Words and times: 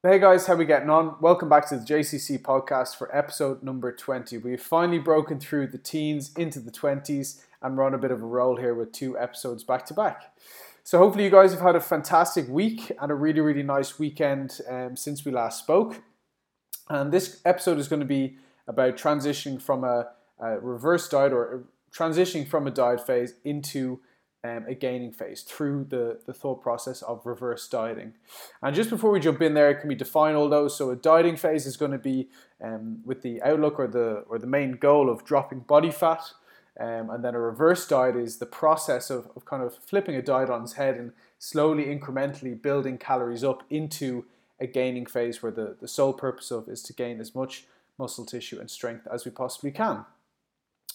Hey 0.00 0.20
guys, 0.20 0.46
how 0.46 0.54
we 0.54 0.64
getting 0.64 0.90
on? 0.90 1.16
Welcome 1.20 1.48
back 1.48 1.68
to 1.70 1.76
the 1.76 1.84
JCC 1.84 2.40
podcast 2.40 2.94
for 2.94 3.12
episode 3.12 3.64
number 3.64 3.90
20. 3.90 4.38
We've 4.38 4.62
finally 4.62 5.00
broken 5.00 5.40
through 5.40 5.66
the 5.66 5.78
teens 5.78 6.32
into 6.36 6.60
the 6.60 6.70
20s 6.70 7.42
and 7.60 7.76
we're 7.76 7.82
on 7.82 7.94
a 7.94 7.98
bit 7.98 8.12
of 8.12 8.22
a 8.22 8.24
roll 8.24 8.54
here 8.54 8.76
with 8.76 8.92
two 8.92 9.18
episodes 9.18 9.64
back 9.64 9.84
to 9.86 9.94
back. 9.94 10.32
So 10.84 10.98
hopefully 10.98 11.24
you 11.24 11.30
guys 11.30 11.50
have 11.50 11.62
had 11.62 11.74
a 11.74 11.80
fantastic 11.80 12.46
week 12.46 12.92
and 13.02 13.10
a 13.10 13.14
really, 13.14 13.40
really 13.40 13.64
nice 13.64 13.98
weekend 13.98 14.60
um, 14.68 14.96
since 14.96 15.24
we 15.24 15.32
last 15.32 15.58
spoke. 15.58 16.00
And 16.88 17.10
this 17.10 17.40
episode 17.44 17.80
is 17.80 17.88
going 17.88 17.98
to 17.98 18.06
be 18.06 18.36
about 18.68 18.96
transitioning 18.96 19.60
from 19.60 19.82
a, 19.82 20.10
a 20.38 20.60
reverse 20.60 21.08
diet 21.08 21.32
or 21.32 21.64
transitioning 21.92 22.46
from 22.46 22.68
a 22.68 22.70
diet 22.70 23.04
phase 23.04 23.34
into 23.44 23.98
um, 24.44 24.64
a 24.68 24.74
gaining 24.74 25.12
phase 25.12 25.42
through 25.42 25.86
the, 25.88 26.20
the 26.26 26.32
thought 26.32 26.62
process 26.62 27.02
of 27.02 27.26
reverse 27.26 27.68
dieting. 27.68 28.14
And 28.62 28.74
just 28.74 28.90
before 28.90 29.10
we 29.10 29.20
jump 29.20 29.42
in 29.42 29.54
there, 29.54 29.74
can 29.74 29.88
we 29.88 29.94
define 29.94 30.34
all 30.34 30.48
those? 30.48 30.76
So 30.76 30.90
a 30.90 30.96
dieting 30.96 31.36
phase 31.36 31.66
is 31.66 31.76
going 31.76 31.92
to 31.92 31.98
be 31.98 32.28
um, 32.62 33.00
with 33.04 33.22
the 33.22 33.42
outlook 33.42 33.78
or 33.78 33.88
the 33.88 34.24
or 34.28 34.38
the 34.38 34.46
main 34.46 34.72
goal 34.72 35.10
of 35.10 35.24
dropping 35.24 35.60
body 35.60 35.90
fat. 35.90 36.22
Um, 36.80 37.10
and 37.10 37.24
then 37.24 37.34
a 37.34 37.40
reverse 37.40 37.88
diet 37.88 38.14
is 38.14 38.36
the 38.36 38.46
process 38.46 39.10
of, 39.10 39.28
of 39.34 39.44
kind 39.44 39.64
of 39.64 39.76
flipping 39.76 40.14
a 40.14 40.22
diet 40.22 40.48
on 40.48 40.62
its 40.62 40.74
head 40.74 40.94
and 40.96 41.10
slowly, 41.38 41.86
incrementally 41.86 42.60
building 42.60 42.98
calories 42.98 43.42
up 43.42 43.64
into 43.68 44.26
a 44.60 44.66
gaining 44.66 45.06
phase 45.06 45.42
where 45.42 45.50
the, 45.50 45.76
the 45.80 45.88
sole 45.88 46.12
purpose 46.12 46.52
of 46.52 46.68
is 46.68 46.82
to 46.82 46.92
gain 46.92 47.20
as 47.20 47.34
much 47.34 47.64
muscle 47.98 48.24
tissue 48.24 48.60
and 48.60 48.70
strength 48.70 49.08
as 49.12 49.24
we 49.24 49.32
possibly 49.32 49.72
can. 49.72 50.04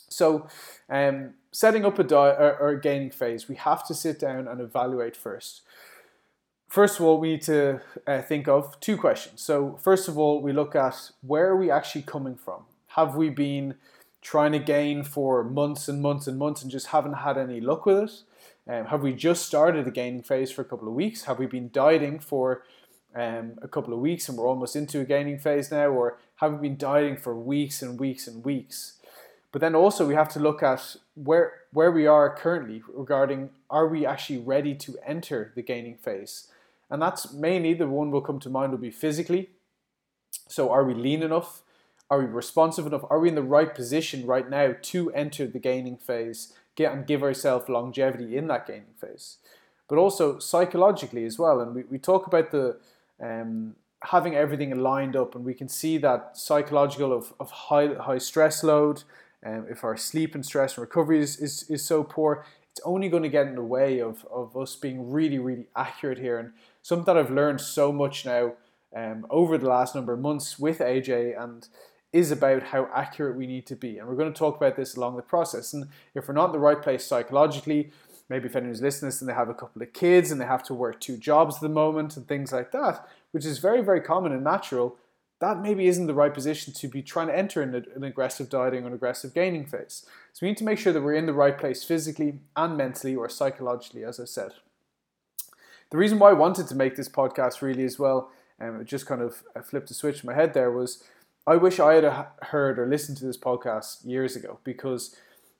So, 0.09 0.48
um, 0.89 1.34
setting 1.52 1.85
up 1.85 1.99
a 1.99 2.03
diet 2.03 2.38
or, 2.39 2.57
or 2.57 2.70
a 2.70 2.81
gaining 2.81 3.11
phase, 3.11 3.48
we 3.48 3.55
have 3.55 3.85
to 3.88 3.94
sit 3.94 4.20
down 4.20 4.48
and 4.48 4.61
evaluate 4.61 5.16
first. 5.16 5.61
First 6.70 6.99
of 6.99 7.05
all, 7.05 7.20
we 7.20 7.34
need 7.34 7.44
to 7.44 7.81
uh, 8.08 8.21
think 8.23 8.47
of 8.47 8.80
two 8.80 8.97
questions. 8.97 9.41
So, 9.41 9.77
first 9.81 10.08
of 10.08 10.17
all, 10.17 10.41
we 10.41 10.52
look 10.52 10.75
at 10.75 11.11
where 11.21 11.49
are 11.49 11.58
we 11.58 11.70
actually 11.70 12.02
coming 12.02 12.35
from? 12.35 12.64
Have 12.95 13.16
we 13.16 13.30
been 13.30 13.75
trying 14.22 14.53
to 14.53 14.59
gain 14.59 15.03
for 15.03 15.44
months 15.44 15.88
and 15.88 16.02
months 16.02 16.27
and 16.27 16.39
months 16.39 16.64
and 16.64 16.72
just 16.72 16.88
haven't 16.88 17.14
had 17.14 17.38
any 17.38 17.61
luck 17.61 17.86
with 17.86 17.97
it? 17.97 18.11
Um, 18.67 18.86
have 18.86 19.03
we 19.03 19.14
just 19.14 19.45
started 19.45 19.88
a 19.88 19.92
gaining 19.92 20.23
phase 20.23 20.52
for 20.52 20.61
a 20.61 20.66
couple 20.66 20.88
of 20.88 20.94
weeks? 20.94 21.25
Have 21.25 21.39
we 21.39 21.45
been 21.45 21.70
dieting 21.72 22.20
for 22.20 22.64
um, 23.14 23.59
a 23.61 23.67
couple 23.67 23.94
of 23.94 23.99
weeks 23.99 24.30
and 24.30 24.38
we're 24.38 24.47
almost 24.47 24.75
into 24.75 25.02
a 25.02 25.05
gaining 25.05 25.38
phase 25.38 25.70
now? 25.70 25.88
Or 25.88 26.17
have 26.38 26.53
we 26.53 26.70
been 26.70 26.77
dieting 26.77 27.17
for 27.17 27.36
weeks 27.36 27.81
and 27.81 27.99
weeks 27.99 28.27
and 28.27 28.44
weeks? 28.44 28.99
But 29.53 29.61
then 29.61 29.75
also 29.75 30.07
we 30.07 30.15
have 30.15 30.29
to 30.29 30.39
look 30.39 30.63
at 30.63 30.95
where 31.13 31.53
where 31.71 31.91
we 31.91 32.07
are 32.07 32.35
currently 32.35 32.81
regarding 32.91 33.51
are 33.69 33.87
we 33.87 34.05
actually 34.05 34.39
ready 34.39 34.75
to 34.75 34.97
enter 35.05 35.53
the 35.55 35.61
gaining 35.61 35.95
phase? 35.95 36.47
And 36.89 37.01
that's 37.01 37.31
mainly 37.31 37.75
the 37.75 37.87
one 37.87 38.11
will 38.11 38.21
come 38.21 38.39
to 38.39 38.49
mind 38.49 38.71
will 38.71 38.79
be 38.79 38.91
physically. 38.91 39.51
So 40.47 40.71
are 40.71 40.83
we 40.83 40.95
lean 40.95 41.21
enough? 41.21 41.61
Are 42.09 42.19
we 42.19 42.25
responsive 42.25 42.87
enough? 42.87 43.05
Are 43.09 43.19
we 43.19 43.29
in 43.29 43.35
the 43.35 43.43
right 43.43 43.73
position 43.73 44.25
right 44.25 44.49
now 44.49 44.75
to 44.81 45.11
enter 45.11 45.45
the 45.45 45.59
gaining 45.59 45.97
phase 45.97 46.53
get 46.75 46.91
and 46.91 47.05
give 47.05 47.21
ourselves 47.21 47.69
longevity 47.69 48.35
in 48.35 48.47
that 48.47 48.65
gaining 48.65 48.95
phase? 48.99 49.37
But 49.87 49.99
also 49.99 50.39
psychologically 50.39 51.25
as 51.25 51.37
well. 51.37 51.61
And 51.61 51.75
we, 51.75 51.83
we 51.83 51.99
talk 51.99 52.25
about 52.25 52.49
the 52.49 52.79
um, 53.21 53.75
having 54.01 54.35
everything 54.35 54.75
lined 54.79 55.15
up 55.15 55.35
and 55.35 55.45
we 55.45 55.53
can 55.53 55.69
see 55.69 55.97
that 55.99 56.37
psychological 56.37 57.13
of, 57.13 57.33
of 57.39 57.51
high 57.51 57.93
high 57.93 58.17
stress 58.17 58.63
load, 58.63 59.03
um, 59.45 59.66
if 59.69 59.83
our 59.83 59.97
sleep 59.97 60.36
and 60.36 60.45
stress 60.45 60.77
and 60.77 60.81
recovery 60.81 61.19
is, 61.19 61.39
is, 61.39 61.69
is 61.69 61.86
so 61.86 62.03
poor, 62.03 62.45
it's 62.72 62.81
only 62.86 63.09
going 63.09 63.23
to 63.23 63.30
get 63.30 63.47
in 63.47 63.55
the 63.55 63.63
way 63.63 63.99
of, 63.99 64.25
of 64.31 64.55
us 64.58 64.75
being 64.75 65.11
really, 65.11 65.38
really 65.38 65.67
accurate 65.75 66.17
here. 66.17 66.39
And 66.39 66.53
something 66.81 67.05
that 67.05 67.17
I've 67.17 67.31
learned 67.31 67.61
so 67.61 67.91
much 67.91 68.25
now 68.25 68.53
um, 68.95 69.25
over 69.30 69.58
the 69.58 69.67
last 69.67 69.95
number 69.95 70.14
of 70.14 70.19
months 70.19 70.58
with 70.58 70.80
AJ 70.80 71.41
and 71.41 71.67
is 72.11 72.31
about 72.31 72.64
how 72.64 72.88
accurate 72.94 73.36
we 73.36 73.47
need 73.47 73.66
to 73.67 73.75
be. 73.75 73.97
And 73.97 74.08
we're 74.08 74.16
going 74.16 74.31
to 74.31 74.38
talk 74.38 74.55
about 74.55 74.75
this 74.75 74.95
along 74.95 75.16
the 75.16 75.23
process. 75.23 75.73
And 75.73 75.88
if 76.14 76.27
we're 76.27 76.36
not 76.36 76.48
in 76.48 76.52
the 76.52 76.60
right 76.60 76.81
place 76.81 77.05
psychologically, 77.05 77.92
maybe 78.30 78.45
if 78.45 78.55
anyone's 78.55 78.81
listening 78.81 79.11
and 79.20 79.30
they 79.30 79.33
have 79.33 79.49
a 79.49 79.54
couple 79.54 79.81
of 79.81 79.93
kids 79.93 80.31
and 80.31 80.39
they 80.39 80.45
have 80.45 80.64
to 80.64 80.73
work 80.73 80.99
two 80.99 81.17
jobs 81.17 81.55
at 81.55 81.61
the 81.61 81.70
moment 81.70 82.15
and 82.15 82.27
things 82.27 82.52
like 82.52 82.71
that, 82.71 83.08
which 83.31 83.45
is 83.45 83.58
very, 83.58 83.81
very 83.81 84.02
common 84.02 84.31
and 84.31 84.43
natural, 84.43 84.98
that 85.43 85.59
maybe 85.59 85.87
isn't 85.87 86.08
the 86.08 86.14
right 86.14 86.33
position 86.33 86.71
to 86.73 86.87
be 86.87 87.02
trying 87.02 87.27
to 87.27 87.37
enter 87.37 87.61
in 87.61 87.76
an 87.76 88.04
aggressive 88.05 88.49
dieting 88.49 88.86
or 88.86 88.87
an 88.87 88.93
aggressive 88.93 89.33
gaining 89.33 89.65
phase. 89.65 90.05
So 90.31 90.39
we 90.42 90.48
need 90.48 90.58
to 90.58 90.64
make 90.64 90.80
sure 90.80 90.93
that 90.93 91.02
we're 91.02 91.15
in 91.15 91.26
the 91.26 91.33
right 91.33 91.58
place 91.58 91.83
physically 91.83 92.39
and 92.55 92.77
mentally 92.77 93.14
or 93.14 93.27
psychologically, 93.27 94.05
as 94.05 94.21
I 94.21 94.23
said. 94.23 94.54
The 95.92 95.98
reason 95.98 96.17
why 96.17 96.30
I 96.30 96.33
wanted 96.33 96.70
to 96.70 96.76
make 96.76 96.95
this 96.95 97.09
podcast 97.09 97.61
really 97.61 97.83
as 97.83 97.99
well, 97.99 98.31
and 98.58 98.76
um, 98.76 98.81
it 98.81 98.86
just 98.86 99.05
kind 99.05 99.21
of 99.21 99.43
flipped 99.65 99.92
a 99.92 99.93
switch 99.93 100.23
in 100.23 100.27
my 100.27 100.33
head 100.33 100.54
there, 100.54 100.71
was 100.71 101.04
I 101.45 101.58
wish 101.58 101.77
I 101.77 101.95
had 101.95 102.27
heard 102.43 102.80
or 102.80 102.87
listened 102.87 103.17
to 103.17 103.25
this 103.25 103.37
podcast 103.37 104.05
years 104.05 104.37
ago 104.37 104.60
because 104.64 105.14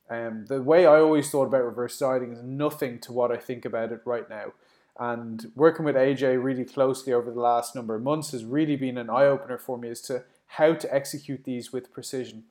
um, 0.09 0.45
the 0.47 0.61
way 0.61 0.85
I 0.85 1.01
always 1.01 1.29
thought 1.29 1.47
about 1.47 1.65
reverse 1.65 2.00
dieting 2.00 2.31
is 2.31 2.41
nothing 2.41 3.00
to 3.00 3.11
what 3.11 3.33
I 3.33 3.38
think 3.38 3.65
about 3.65 3.91
it 3.91 4.00
right 4.05 4.29
now. 4.29 4.53
And 4.99 5.51
working 5.55 5.85
with 5.85 5.95
AJ 5.95 6.43
really 6.43 6.65
closely 6.65 7.13
over 7.13 7.31
the 7.31 7.39
last 7.39 7.75
number 7.75 7.95
of 7.95 8.03
months 8.03 8.31
has 8.31 8.45
really 8.45 8.75
been 8.75 8.97
an 8.97 9.09
eye 9.09 9.25
opener 9.25 9.57
for 9.57 9.77
me 9.77 9.89
as 9.89 10.01
to 10.01 10.23
how 10.47 10.73
to 10.73 10.93
execute 10.93 11.45
these 11.45 11.73
with 11.73 11.91
precision. 11.91 12.43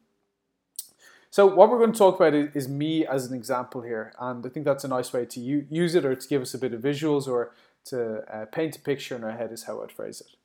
So, 1.31 1.47
what 1.47 1.71
we're 1.71 1.79
going 1.79 1.93
to 1.93 1.99
talk 1.99 2.17
about 2.17 2.35
is 2.35 2.69
me 2.69 3.07
as 3.07 3.25
an 3.27 3.35
example 3.35 3.81
here, 3.81 4.13
and 4.21 4.45
I 4.45 4.49
think 4.51 4.67
that's 4.67 4.85
a 4.85 4.89
nice 4.89 5.13
way 5.15 5.25
to 5.25 5.41
use 5.41 5.95
it 5.95 6.05
or 6.05 6.15
to 6.15 6.29
give 6.29 6.43
us 6.43 6.53
a 6.53 6.59
bit 6.59 6.75
of 6.75 6.83
visuals 6.83 7.27
or 7.27 7.55
to 7.87 8.23
uh, 8.31 8.45
paint 8.47 8.77
a 8.77 8.81
picture 8.81 9.17
in 9.17 9.25
our 9.25 9.33
head, 9.33 9.51
is 9.51 9.63
how 9.63 9.83
I'd 9.83 9.93
phrase 9.93 10.21
it. 10.21 10.37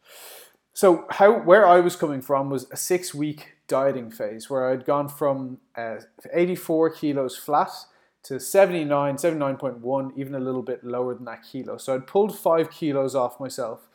So, 0.74 1.06
how 1.10 1.40
where 1.40 1.68
I 1.68 1.82
was 1.82 1.96
coming 1.96 2.22
from 2.22 2.50
was 2.50 2.68
a 2.72 2.78
six 2.78 3.14
week 3.14 3.56
dieting 3.68 4.12
phase 4.12 4.50
where 4.50 4.70
I'd 4.70 4.86
gone 4.86 5.10
from 5.10 5.58
uh, 5.76 5.98
84 6.32 6.92
kilos 6.92 7.36
flat 7.36 7.72
to 8.28 8.40
79, 8.40 9.16
79.1, 9.16 10.12
even 10.18 10.36
a 10.36 10.40
little 10.40 10.62
bit 10.62 10.84
lower 10.84 11.16
than 11.16 11.26
that 11.26 11.44
kilo. 11.50 11.78
So 11.78 11.96
I'd 11.96 12.08
pulled 12.08 12.38
five 12.38 12.70
kilos 12.70 13.16
off 13.16 13.40
myself. 13.40 13.88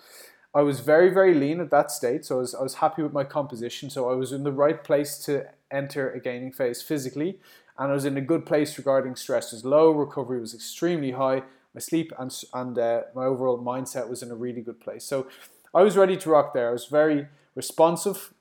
I 0.55 0.63
was 0.63 0.81
very, 0.81 1.13
very 1.13 1.35
lean 1.35 1.61
at 1.61 1.71
that 1.71 1.91
state, 1.91 2.25
so 2.25 2.37
I 2.37 2.41
was, 2.41 2.55
I 2.55 2.63
was 2.63 2.75
happy 2.75 3.03
with 3.03 3.13
my 3.13 3.25
composition. 3.25 3.91
So 3.91 4.11
I 4.11 4.15
was 4.15 4.33
in 4.33 4.43
the 4.43 4.53
right 4.53 4.83
place 4.83 5.19
to 5.27 5.47
enter 5.71 6.11
a 6.11 6.19
gaining 6.19 6.51
phase 6.51 6.81
physically, 6.81 7.41
and 7.79 7.91
I 7.91 7.95
was 7.95 8.07
in 8.07 8.17
a 8.17 8.23
good 8.23 8.47
place 8.47 8.79
regarding 8.79 9.17
stress 9.17 9.53
was 9.53 9.67
low, 9.67 9.91
recovery 9.91 10.41
was 10.41 10.55
extremely 10.55 11.11
high, 11.11 11.43
my 11.75 11.81
sleep 11.81 12.13
and, 12.19 12.35
and 12.55 12.79
uh, 12.79 13.03
my 13.15 13.25
overall 13.25 13.63
mindset 13.63 14.09
was 14.09 14.23
in 14.23 14.31
a 14.31 14.35
really 14.35 14.61
good 14.63 14.81
place. 14.81 15.05
So 15.05 15.27
I 15.75 15.83
was 15.83 15.97
ready 15.97 16.17
to 16.19 16.31
rock 16.31 16.55
there. 16.55 16.69
I 16.69 16.73
was 16.73 16.87
very 16.87 17.29
responsive 17.55 18.33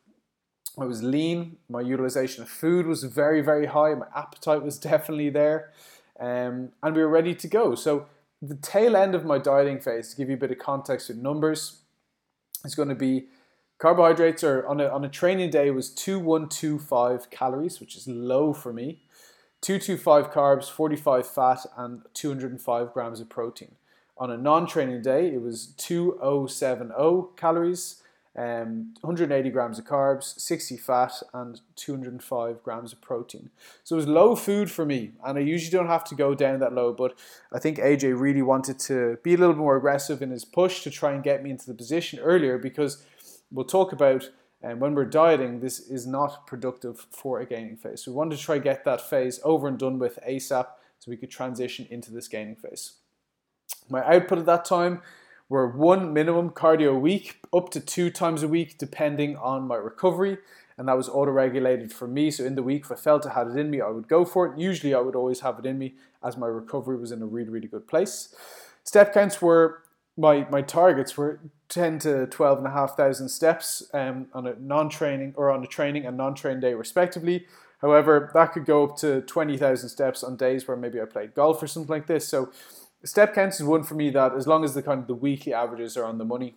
I 0.77 0.85
was 0.85 1.03
lean. 1.03 1.57
My 1.69 1.81
utilization 1.81 2.43
of 2.43 2.49
food 2.49 2.85
was 2.85 3.03
very, 3.03 3.41
very 3.41 3.65
high. 3.65 3.93
My 3.93 4.07
appetite 4.15 4.63
was 4.63 4.79
definitely 4.91 5.29
there. 5.29 5.71
Um, 6.19 6.69
and 6.83 6.95
we 6.95 7.01
were 7.01 7.09
ready 7.09 7.35
to 7.35 7.47
go. 7.47 7.75
So, 7.75 8.07
the 8.43 8.55
tail 8.55 8.95
end 8.95 9.13
of 9.13 9.23
my 9.23 9.37
dieting 9.37 9.79
phase, 9.79 10.09
to 10.09 10.17
give 10.17 10.27
you 10.27 10.35
a 10.35 10.39
bit 10.39 10.49
of 10.49 10.57
context 10.57 11.09
with 11.09 11.17
numbers, 11.17 11.81
is 12.65 12.73
going 12.73 12.89
to 12.89 12.95
be 12.95 13.27
carbohydrates 13.77 14.43
are 14.43 14.65
on 14.67 14.79
a, 14.79 14.87
on 14.87 15.05
a 15.05 15.09
training 15.09 15.49
day 15.49 15.69
was 15.71 15.89
2125 15.91 17.29
calories, 17.29 17.79
which 17.79 17.95
is 17.95 18.07
low 18.07 18.53
for 18.53 18.73
me. 18.73 19.01
225 19.61 20.31
carbs, 20.31 20.69
45 20.69 21.27
fat, 21.27 21.65
and 21.77 22.01
205 22.13 22.93
grams 22.93 23.19
of 23.19 23.29
protein. 23.29 23.75
On 24.17 24.31
a 24.31 24.37
non 24.37 24.67
training 24.67 25.01
day, 25.01 25.33
it 25.33 25.41
was 25.41 25.67
2070 25.77 26.93
calories, 27.35 28.00
um, 28.37 28.93
180 29.01 29.49
grams 29.49 29.77
of 29.77 29.85
carbs, 29.85 30.39
60 30.39 30.77
fat, 30.77 31.21
and 31.33 31.59
205 31.75 32.63
grams 32.63 32.93
of 32.93 33.01
protein. 33.01 33.49
So 33.83 33.95
it 33.95 33.97
was 33.97 34.07
low 34.07 34.35
food 34.35 34.71
for 34.71 34.85
me, 34.85 35.11
and 35.25 35.37
I 35.37 35.41
usually 35.41 35.77
don't 35.77 35.89
have 35.89 36.05
to 36.05 36.15
go 36.15 36.33
down 36.33 36.59
that 36.59 36.73
low. 36.73 36.93
But 36.93 37.17
I 37.51 37.59
think 37.59 37.77
AJ 37.77 38.19
really 38.19 38.41
wanted 38.41 38.79
to 38.79 39.17
be 39.23 39.33
a 39.33 39.37
little 39.37 39.55
more 39.55 39.75
aggressive 39.75 40.21
in 40.21 40.31
his 40.31 40.45
push 40.45 40.81
to 40.83 40.89
try 40.89 41.11
and 41.11 41.23
get 41.23 41.43
me 41.43 41.49
into 41.49 41.67
the 41.67 41.73
position 41.73 42.19
earlier 42.19 42.57
because 42.57 43.03
we'll 43.51 43.65
talk 43.65 43.91
about. 43.91 44.29
And 44.63 44.73
um, 44.73 44.79
when 44.79 44.93
we're 44.93 45.05
dieting, 45.05 45.59
this 45.59 45.79
is 45.79 46.05
not 46.05 46.45
productive 46.45 47.07
for 47.09 47.39
a 47.39 47.47
gaining 47.47 47.77
phase. 47.77 48.03
So 48.03 48.11
we 48.11 48.17
wanted 48.17 48.37
to 48.37 48.43
try 48.43 48.59
get 48.59 48.85
that 48.85 49.01
phase 49.01 49.39
over 49.43 49.67
and 49.67 49.77
done 49.77 49.97
with 49.97 50.19
ASAP 50.27 50.67
so 50.99 51.09
we 51.09 51.17
could 51.17 51.31
transition 51.31 51.87
into 51.89 52.11
this 52.11 52.27
gaining 52.27 52.55
phase. 52.55 52.93
My 53.89 54.05
output 54.05 54.37
at 54.37 54.45
that 54.45 54.63
time 54.63 55.01
were 55.51 55.67
one 55.67 56.13
minimum 56.13 56.49
cardio 56.49 56.95
a 56.95 56.97
week, 56.97 57.41
up 57.53 57.69
to 57.71 57.81
two 57.81 58.09
times 58.09 58.41
a 58.41 58.47
week, 58.47 58.77
depending 58.77 59.35
on 59.35 59.67
my 59.67 59.75
recovery. 59.75 60.37
And 60.77 60.87
that 60.87 60.95
was 60.95 61.09
auto 61.09 61.31
regulated 61.31 61.91
for 61.91 62.07
me. 62.07 62.31
So 62.31 62.45
in 62.45 62.55
the 62.55 62.63
week, 62.63 62.85
if 62.85 62.91
I 62.93 62.95
felt 62.95 63.27
I 63.27 63.33
had 63.33 63.47
it 63.47 63.57
in 63.57 63.69
me, 63.69 63.81
I 63.81 63.89
would 63.89 64.07
go 64.07 64.23
for 64.23 64.47
it. 64.47 64.57
Usually, 64.57 64.93
I 64.93 65.01
would 65.01 65.13
always 65.13 65.41
have 65.41 65.59
it 65.59 65.65
in 65.65 65.77
me 65.77 65.95
as 66.23 66.37
my 66.37 66.47
recovery 66.47 66.95
was 66.95 67.11
in 67.11 67.21
a 67.21 67.25
really, 67.25 67.49
really 67.49 67.67
good 67.67 67.85
place. 67.85 68.33
Step 68.85 69.13
counts 69.13 69.41
were 69.41 69.83
my, 70.15 70.47
my 70.49 70.61
targets 70.61 71.17
were 71.17 71.41
10 71.67 71.99
to 71.99 72.27
12 72.27 72.59
and 72.59 72.67
a 72.67 72.71
half 72.71 72.95
thousand 72.95 73.27
steps 73.27 73.83
um, 73.93 74.27
on 74.33 74.47
a 74.47 74.55
non-training 74.57 75.33
or 75.35 75.51
on 75.51 75.61
a 75.65 75.67
training 75.67 76.05
and 76.05 76.15
non-train 76.15 76.61
day 76.61 76.73
respectively. 76.73 77.45
However, 77.81 78.31
that 78.33 78.53
could 78.53 78.65
go 78.65 78.85
up 78.85 78.95
to 78.97 79.21
20,000 79.21 79.89
steps 79.89 80.23
on 80.23 80.37
days 80.37 80.65
where 80.65 80.77
maybe 80.77 81.01
I 81.01 81.05
played 81.05 81.33
golf 81.33 81.61
or 81.61 81.67
something 81.67 81.89
like 81.89 82.07
this. 82.07 82.25
So 82.27 82.51
step 83.03 83.33
counts 83.33 83.59
is 83.59 83.65
one 83.65 83.83
for 83.83 83.95
me 83.95 84.09
that 84.11 84.33
as 84.33 84.47
long 84.47 84.63
as 84.63 84.73
the 84.73 84.81
kind 84.81 84.99
of 84.99 85.07
the 85.07 85.15
weekly 85.15 85.53
averages 85.53 85.97
are 85.97 86.05
on 86.05 86.17
the 86.17 86.25
money, 86.25 86.55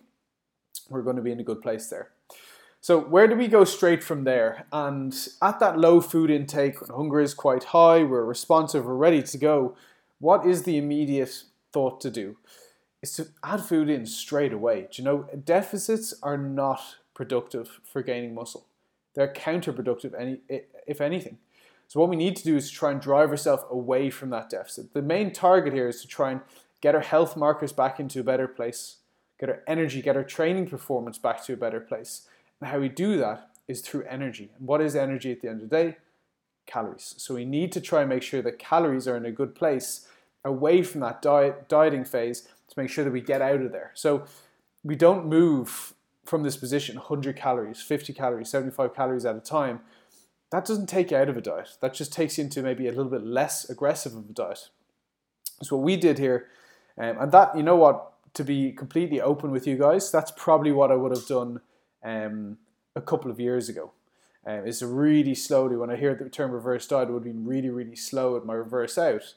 we're 0.89 1.01
going 1.01 1.15
to 1.15 1.21
be 1.21 1.31
in 1.31 1.39
a 1.39 1.43
good 1.43 1.61
place 1.61 1.87
there. 1.87 2.11
So 2.81 2.99
where 2.99 3.27
do 3.27 3.35
we 3.35 3.47
go 3.47 3.63
straight 3.63 4.03
from 4.03 4.25
there? 4.25 4.67
And 4.71 5.15
at 5.41 5.59
that 5.59 5.79
low 5.79 6.01
food 6.01 6.29
intake, 6.29 6.85
hunger 6.87 7.19
is 7.19 7.33
quite 7.33 7.65
high, 7.65 8.03
we're 8.03 8.23
responsive, 8.23 8.85
we're 8.85 8.93
ready 8.93 9.23
to 9.23 9.37
go. 9.37 9.75
What 10.19 10.45
is 10.45 10.63
the 10.63 10.77
immediate 10.77 11.43
thought 11.73 11.99
to 12.01 12.11
do? 12.11 12.37
Is 13.01 13.13
to 13.13 13.27
add 13.43 13.61
food 13.61 13.89
in 13.89 14.05
straight 14.05 14.53
away. 14.53 14.87
Do 14.91 15.01
you 15.01 15.03
know 15.03 15.29
deficits 15.43 16.13
are 16.21 16.37
not 16.37 16.97
productive 17.15 17.79
for 17.83 18.03
gaining 18.03 18.35
muscle. 18.35 18.67
They're 19.15 19.33
counterproductive, 19.33 20.13
any 20.19 20.41
if 20.85 21.01
anything. 21.01 21.39
So 21.87 21.99
what 21.99 22.09
we 22.09 22.15
need 22.15 22.35
to 22.37 22.43
do 22.43 22.55
is 22.55 22.69
try 22.69 22.91
and 22.91 22.99
drive 22.99 23.29
ourselves 23.29 23.63
away 23.69 24.09
from 24.09 24.29
that 24.31 24.49
deficit. 24.49 24.93
The 24.93 25.01
main 25.01 25.31
target 25.31 25.73
here 25.73 25.87
is 25.87 26.01
to 26.01 26.07
try 26.07 26.31
and 26.31 26.41
get 26.81 26.95
our 26.95 27.01
health 27.01 27.37
markers 27.37 27.71
back 27.71 27.99
into 27.99 28.19
a 28.19 28.23
better 28.23 28.47
place, 28.47 28.97
get 29.39 29.49
our 29.49 29.63
energy, 29.67 30.01
get 30.01 30.15
our 30.15 30.23
training 30.23 30.67
performance 30.67 31.17
back 31.17 31.43
to 31.45 31.53
a 31.53 31.57
better 31.57 31.79
place 31.79 32.27
and 32.59 32.69
how 32.69 32.79
we 32.79 32.89
do 32.89 33.17
that 33.17 33.49
is 33.67 33.81
through 33.81 34.03
energy. 34.03 34.51
And 34.57 34.67
what 34.67 34.81
is 34.81 34.95
energy 34.95 35.31
at 35.31 35.41
the 35.41 35.49
end 35.49 35.61
of 35.61 35.69
the 35.69 35.75
day? 35.75 35.97
Calories. 36.65 37.15
So 37.17 37.35
we 37.35 37.45
need 37.45 37.71
to 37.73 37.81
try 37.81 38.01
and 38.01 38.09
make 38.09 38.23
sure 38.23 38.41
that 38.41 38.59
calories 38.59 39.07
are 39.07 39.17
in 39.17 39.25
a 39.25 39.31
good 39.31 39.55
place 39.55 40.07
away 40.43 40.83
from 40.83 41.01
that 41.01 41.21
diet, 41.21 41.67
dieting 41.67 42.05
phase 42.05 42.41
to 42.41 42.79
make 42.79 42.89
sure 42.89 43.03
that 43.03 43.11
we 43.11 43.21
get 43.21 43.41
out 43.41 43.61
of 43.61 43.71
there. 43.71 43.91
So 43.93 44.25
we 44.83 44.95
don't 44.95 45.25
move 45.27 45.93
from 46.23 46.43
this 46.43 46.57
position 46.57 46.95
100 46.95 47.35
calories, 47.35 47.81
50 47.81 48.13
calories, 48.13 48.49
75 48.49 48.95
calories 48.95 49.25
at 49.25 49.35
a 49.35 49.39
time. 49.39 49.81
That 50.51 50.65
doesn't 50.65 50.87
take 50.87 51.11
you 51.11 51.17
out 51.17 51.29
of 51.29 51.37
a 51.37 51.41
diet. 51.41 51.77
That 51.81 51.93
just 51.93 52.13
takes 52.13 52.37
you 52.37 52.43
into 52.43 52.61
maybe 52.61 52.87
a 52.87 52.91
little 52.91 53.11
bit 53.11 53.25
less 53.25 53.69
aggressive 53.69 54.15
of 54.15 54.29
a 54.29 54.33
diet. 54.33 54.69
So 55.61 55.77
what 55.77 55.85
we 55.85 55.97
did 55.97 56.19
here, 56.19 56.47
um, 56.97 57.17
and 57.19 57.31
that, 57.31 57.55
you 57.55 57.63
know 57.63 57.75
what, 57.75 58.13
to 58.35 58.43
be 58.43 58.71
completely 58.71 59.21
open 59.21 59.51
with 59.51 59.65
you 59.65 59.77
guys, 59.77 60.11
that's 60.11 60.31
probably 60.31 60.71
what 60.71 60.91
I 60.91 60.95
would 60.95 61.15
have 61.15 61.27
done 61.27 61.61
um, 62.03 62.57
a 62.95 63.01
couple 63.01 63.31
of 63.31 63.39
years 63.39 63.69
ago. 63.69 63.91
Um, 64.45 64.67
it's 64.67 64.83
really 64.83 65.33
slowly, 65.33 65.75
when 65.75 65.89
I 65.89 65.95
hear 65.95 66.13
the 66.13 66.29
term 66.29 66.51
reverse 66.51 66.87
diet, 66.87 67.09
it 67.09 67.11
would 67.11 67.25
have 67.25 67.33
been 67.33 67.45
really, 67.45 67.69
really 67.69 67.95
slow 67.95 68.37
at 68.37 68.45
my 68.45 68.53
reverse 68.53 68.97
out. 68.97 69.33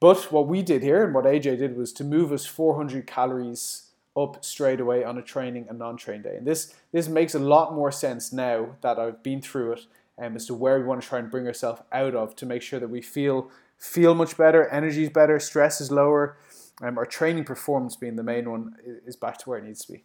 But 0.00 0.30
what 0.30 0.46
we 0.46 0.60
did 0.60 0.82
here 0.82 1.04
and 1.04 1.14
what 1.14 1.24
AJ 1.24 1.58
did 1.58 1.76
was 1.76 1.92
to 1.94 2.04
move 2.04 2.30
us 2.30 2.44
400 2.44 3.06
calories 3.06 3.84
up 4.16 4.44
straight 4.44 4.80
away 4.80 5.02
on 5.02 5.18
a 5.18 5.22
training 5.22 5.66
and 5.68 5.78
non-train 5.78 6.22
day. 6.22 6.36
And 6.36 6.46
this 6.46 6.74
this 6.92 7.08
makes 7.08 7.34
a 7.34 7.38
lot 7.38 7.74
more 7.74 7.90
sense 7.90 8.32
now 8.32 8.76
that 8.80 8.98
I've 8.98 9.22
been 9.22 9.40
through 9.40 9.72
it 9.72 9.80
um, 10.18 10.36
as 10.36 10.46
to 10.46 10.54
where 10.54 10.78
we 10.78 10.84
want 10.84 11.02
to 11.02 11.08
try 11.08 11.18
and 11.18 11.30
bring 11.30 11.46
ourselves 11.46 11.82
out 11.92 12.14
of 12.14 12.34
to 12.36 12.46
make 12.46 12.62
sure 12.62 12.80
that 12.80 12.90
we 12.90 13.02
feel 13.02 13.50
feel 13.76 14.14
much 14.14 14.36
better, 14.36 14.68
energy 14.68 15.02
is 15.02 15.10
better, 15.10 15.40
stress 15.40 15.80
is 15.80 15.90
lower, 15.90 16.36
um, 16.82 16.96
our 16.96 17.06
training 17.06 17.44
performance 17.44 17.96
being 17.96 18.14
the 18.16 18.22
main 18.22 18.50
one 18.50 18.76
is 19.04 19.16
back 19.16 19.36
to 19.38 19.50
where 19.50 19.58
it 19.58 19.64
needs 19.64 19.84
to 19.84 19.92
be. 19.92 20.04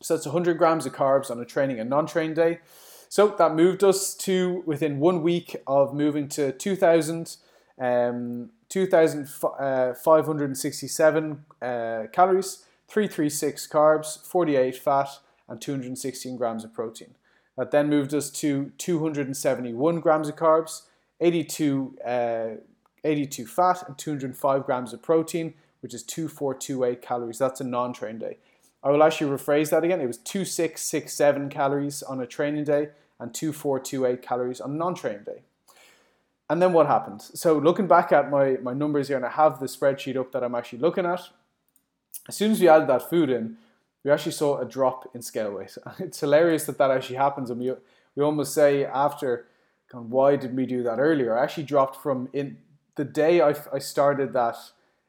So 0.00 0.14
it's 0.14 0.24
100 0.26 0.58
grams 0.58 0.86
of 0.86 0.92
carbs 0.92 1.30
on 1.30 1.40
a 1.40 1.44
training 1.44 1.78
and 1.78 1.88
non-train 1.88 2.34
day. 2.34 2.58
So 3.08 3.28
that 3.38 3.54
moved 3.54 3.84
us 3.84 4.14
to 4.14 4.64
within 4.66 4.98
one 4.98 5.22
week 5.22 5.54
of 5.66 5.94
moving 5.94 6.28
to 6.30 6.50
2,000, 6.52 7.36
um, 7.78 8.50
2,567 8.68 11.44
uh, 11.60 11.64
uh, 11.64 12.06
calories, 12.08 12.64
336 12.88 13.68
carbs, 13.68 14.26
48 14.26 14.76
fat, 14.76 15.08
and 15.48 15.60
216 15.60 16.36
grams 16.36 16.64
of 16.64 16.72
protein. 16.72 17.14
That 17.56 17.70
then 17.70 17.90
moved 17.90 18.14
us 18.14 18.30
to 18.30 18.72
271 18.78 20.00
grams 20.00 20.28
of 20.28 20.36
carbs, 20.36 20.82
82, 21.20 21.98
uh, 22.04 22.48
82 23.04 23.46
fat, 23.46 23.86
and 23.86 23.98
205 23.98 24.64
grams 24.64 24.92
of 24.92 25.02
protein, 25.02 25.54
which 25.80 25.92
is 25.92 26.02
2428 26.02 27.02
calories. 27.02 27.38
That's 27.38 27.60
a 27.60 27.64
non-train 27.64 28.18
day. 28.18 28.38
I 28.82 28.90
will 28.90 29.02
actually 29.02 29.30
rephrase 29.30 29.70
that 29.70 29.84
again. 29.84 30.00
It 30.00 30.06
was 30.06 30.18
2667 30.18 31.50
calories 31.50 32.02
on 32.02 32.20
a 32.20 32.26
training 32.26 32.64
day 32.64 32.88
and 33.20 33.32
2428 33.32 34.22
calories 34.22 34.60
on 34.60 34.72
a 34.72 34.74
non-training 34.74 35.24
day. 35.24 35.42
And 36.50 36.60
then 36.60 36.72
what 36.72 36.86
happened? 36.86 37.22
So 37.22 37.56
looking 37.56 37.86
back 37.86 38.12
at 38.12 38.30
my, 38.30 38.58
my 38.62 38.74
numbers 38.74 39.08
here, 39.08 39.16
and 39.16 39.24
I 39.24 39.30
have 39.30 39.60
the 39.60 39.66
spreadsheet 39.66 40.16
up 40.16 40.32
that 40.32 40.42
I'm 40.42 40.54
actually 40.54 40.80
looking 40.80 41.06
at, 41.06 41.28
as 42.28 42.36
soon 42.36 42.52
as 42.52 42.60
we 42.60 42.68
added 42.68 42.88
that 42.88 43.08
food 43.08 43.30
in, 43.30 43.56
we 44.04 44.10
actually 44.10 44.32
saw 44.32 44.58
a 44.58 44.64
drop 44.64 45.10
in 45.14 45.22
scale 45.22 45.52
weight. 45.52 45.76
It's 45.98 46.20
hilarious 46.20 46.64
that 46.64 46.78
that 46.78 46.90
actually 46.90 47.16
happens, 47.16 47.50
and 47.50 47.60
we, 47.60 47.72
we 48.16 48.22
almost 48.22 48.54
say 48.54 48.84
after, 48.84 49.46
why 49.92 50.36
did 50.36 50.56
we 50.56 50.66
do 50.66 50.82
that 50.82 50.98
earlier? 50.98 51.38
I 51.38 51.42
actually 51.42 51.64
dropped 51.64 51.96
from 52.02 52.28
in 52.32 52.58
the 52.96 53.04
day 53.04 53.40
I, 53.40 53.54
I 53.72 53.78
started 53.78 54.32
that 54.32 54.56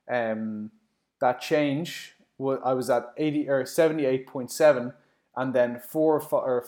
um, 0.09 0.71
that 1.19 1.39
change 1.41 2.15
I 2.39 2.73
was 2.73 2.89
at 2.89 3.13
80 3.17 3.49
or 3.49 3.63
78.7, 3.63 4.93
and 5.35 5.53
then 5.53 5.79
four 5.79 6.15
or, 6.15 6.21
five, 6.21 6.43
or 6.43 6.67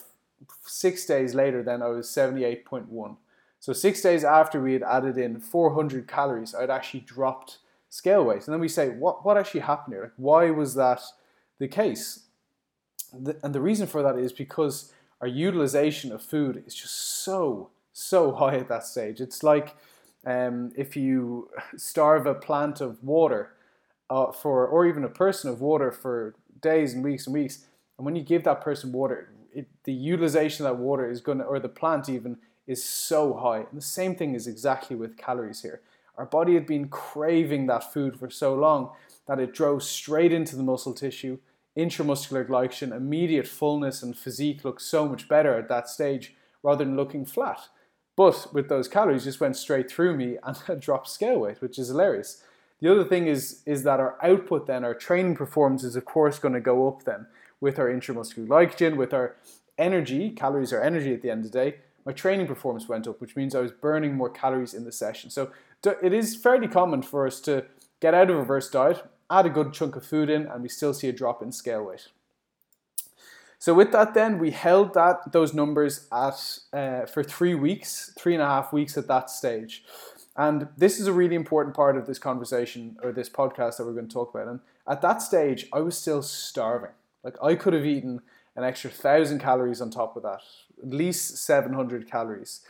six 0.66 1.06
days 1.06 1.34
later, 1.34 1.64
then 1.64 1.82
I 1.82 1.88
was 1.88 2.08
78.1. 2.08 3.18
So 3.60 3.74
six 3.74 4.02
days 4.02 4.24
after 4.24 4.62
we 4.62 4.74
had 4.74 4.84
added 4.84 5.18
in 5.18 5.40
400 5.40 6.08
calories, 6.08 6.54
I'd 6.54 6.70
actually 6.70 7.02
dropped 7.02 7.58
scale 7.90 8.24
weight. 8.24 8.46
And 8.46 8.54
then 8.54 8.60
we 8.60 8.68
say, 8.68 8.90
what, 8.90 9.26
what 9.26 9.38
actually 9.38 9.62
happened 9.62 9.96
here? 9.96 10.04
Like, 10.04 10.12
why 10.18 10.52
was 10.52 10.76
that 10.76 11.02
the 11.60 11.68
case? 11.68 12.22
And 13.14 13.54
the 13.54 13.62
reason 13.62 13.88
for 13.88 14.02
that 14.04 14.18
is 14.18 14.34
because 14.34 14.92
our 15.22 15.28
utilization 15.28 16.12
of 16.12 16.22
food 16.22 16.64
is 16.66 16.76
just 16.76 16.96
so, 17.24 17.70
so 17.94 18.32
high 18.36 18.56
at 18.56 18.70
that 18.70 18.86
stage. 18.86 19.22
It's 19.22 19.44
like 19.44 19.76
um, 20.26 20.72
if 20.76 20.96
you 20.96 21.50
starve 21.78 22.26
a 22.26 22.34
plant 22.34 22.82
of 22.82 23.04
water 23.04 23.52
uh, 24.10 24.32
for, 24.32 24.68
or 24.68 24.86
even 24.86 25.04
a 25.04 25.10
person 25.10 25.50
of 25.50 25.62
water 25.62 25.92
for 25.92 26.36
days 26.62 26.94
and 26.94 27.04
weeks 27.04 27.28
and 27.28 27.34
weeks. 27.34 27.66
And 27.98 28.06
when 28.06 28.16
you 28.16 28.24
give 28.24 28.44
that 28.44 28.62
person 28.62 28.92
water, 28.92 29.30
it, 29.54 29.68
the 29.84 29.94
utilization 29.94 30.66
of 30.66 30.72
that 30.72 30.84
water 30.84 31.10
is 31.10 31.22
going 31.22 31.38
to, 31.40 31.44
or 31.46 31.60
the 31.60 31.70
plant 31.70 32.10
even, 32.10 32.38
is 32.68 32.84
so 32.84 33.34
high. 33.34 33.60
And 33.60 33.78
the 33.78 33.82
same 33.82 34.16
thing 34.16 34.34
is 34.36 34.48
exactly 34.48 34.96
with 34.96 35.18
calories 35.18 35.62
here. 35.62 35.82
Our 36.18 36.26
body 36.26 36.54
had 36.54 36.66
been 36.66 36.88
craving 36.88 37.68
that 37.68 37.94
food 37.94 38.18
for 38.18 38.30
so 38.30 38.56
long 38.56 38.92
that 39.28 39.40
it 39.40 39.54
drove 39.54 39.84
straight 39.84 40.32
into 40.32 40.56
the 40.56 40.64
muscle 40.64 40.94
tissue, 40.94 41.40
intramuscular 41.78 42.48
glycogen, 42.48 42.96
immediate 42.96 43.48
fullness 43.48 44.02
and 44.02 44.18
physique 44.18 44.64
looked 44.64 44.82
so 44.82 45.08
much 45.08 45.28
better 45.28 45.58
at 45.58 45.70
that 45.70 45.90
stage 45.90 46.36
rather 46.64 46.86
than 46.86 46.96
looking 46.96 47.26
flat. 47.26 47.68
But 48.16 48.54
with 48.54 48.70
those 48.70 48.88
calories, 48.88 49.26
just 49.26 49.42
went 49.42 49.58
straight 49.58 49.92
through 49.92 50.16
me 50.16 50.38
and 50.44 50.58
I 50.68 50.76
dropped 50.76 51.10
scale 51.10 51.40
weight, 51.40 51.62
which 51.62 51.78
is 51.78 51.90
hilarious. 51.90 52.44
The 52.82 52.92
other 52.92 53.04
thing 53.04 53.28
is, 53.28 53.62
is 53.66 53.84
that 53.84 54.00
our 54.00 54.18
output 54.22 54.68
then, 54.68 54.84
our 54.84 54.94
training 54.94 55.36
performance 55.36 55.84
is 55.84 55.96
of 55.96 56.06
course 56.06 56.40
going 56.40 56.54
to 56.54 56.60
go 56.60 56.88
up 56.88 57.04
then 57.04 57.28
with 57.62 57.80
our 57.80 57.88
intramuscular 57.88 58.48
glycogen, 58.48 58.96
with 58.96 59.14
our 59.14 59.36
energy, 59.78 60.30
calories 60.30 60.74
are 60.74 60.82
energy 60.82 61.14
at 61.14 61.22
the 61.22 61.30
end 61.30 61.46
of 61.46 61.52
the 61.52 61.58
day, 61.58 61.78
my 62.06 62.12
training 62.12 62.48
performance 62.48 62.88
went 62.88 63.08
up, 63.08 63.20
which 63.20 63.36
means 63.36 63.56
I 63.56 63.62
was 63.62 63.72
burning 63.72 64.16
more 64.16 64.30
calories 64.30 64.74
in 64.74 64.84
the 64.84 64.92
session. 64.92 65.30
So 65.32 65.52
it 65.84 66.14
is 66.14 66.36
fairly 66.36 66.68
common 66.68 67.02
for 67.02 67.26
us 67.26 67.40
to 67.42 67.66
get 68.00 68.14
out 68.14 68.30
of 68.30 68.36
a 68.36 68.40
reverse 68.40 68.70
diet, 68.70 69.04
add 69.30 69.46
a 69.46 69.50
good 69.50 69.74
chunk 69.74 69.96
of 69.96 70.06
food 70.06 70.30
in, 70.30 70.46
and 70.48 70.62
we 70.62 70.70
still 70.70 70.94
see 70.94 71.10
a 71.10 71.14
drop 71.14 71.42
in 71.42 71.52
scale 71.52 71.84
weight. 71.84 72.08
So 73.60 73.74
with 73.74 73.92
that, 73.94 74.14
then 74.14 74.38
we 74.38 74.52
held 74.52 74.94
that 74.94 75.32
those 75.32 75.54
numbers 75.54 76.08
at 76.12 76.60
uh, 76.74 77.06
for 77.06 77.24
three 77.24 77.56
weeks, 77.56 78.14
three 78.18 78.34
and 78.34 78.44
a 78.44 78.46
half 78.46 78.72
weeks 78.72 78.98
at 78.98 79.08
that 79.08 79.30
stage. 79.30 79.84
And 80.38 80.68
this 80.78 81.00
is 81.00 81.08
a 81.08 81.14
really 81.14 81.36
important 81.36 81.76
part 81.76 81.98
of 81.98 82.08
this 82.08 82.20
conversation 82.20 82.98
or 83.02 83.12
this 83.12 83.30
podcast 83.30 83.78
that 83.78 83.86
we're 83.86 83.94
going 83.94 84.08
to 84.08 84.14
talk 84.14 84.34
about. 84.34 84.48
And 84.48 84.60
at 84.88 85.02
that 85.02 85.22
stage, 85.22 85.68
I 85.72 85.80
was 85.80 85.98
still 85.98 86.22
starving. 86.22 86.92
Like 87.24 87.42
I 87.42 87.56
could 87.56 87.74
have 87.74 87.86
eaten 87.86 88.22
an 88.56 88.64
extra 88.64 88.90
thousand 88.90 89.40
calories 89.40 89.82
on 89.82 89.90
top 89.90 90.16
of 90.16 90.24
that, 90.24 90.42
at 90.84 90.90
least 90.90 91.38
700 91.38 92.10
calories. 92.10 92.62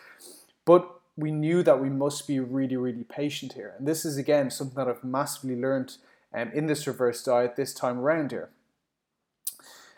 But 0.64 0.90
we 1.18 1.32
knew 1.32 1.64
that 1.64 1.82
we 1.82 1.90
must 1.90 2.28
be 2.28 2.40
really, 2.40 2.76
really 2.76 3.04
patient 3.04 3.54
here. 3.54 3.74
And 3.78 3.88
this 3.88 4.06
is 4.06 4.18
again 4.18 4.50
something 4.50 4.76
that 4.76 4.88
I've 4.88 5.04
massively 5.04 5.56
learned 5.56 5.98
um, 6.36 6.52
in 6.54 6.68
this 6.68 6.86
reverse 6.86 7.24
diet 7.24 7.56
this 7.56 7.74
time 7.74 8.00
around 8.00 8.32
here. 8.32 8.50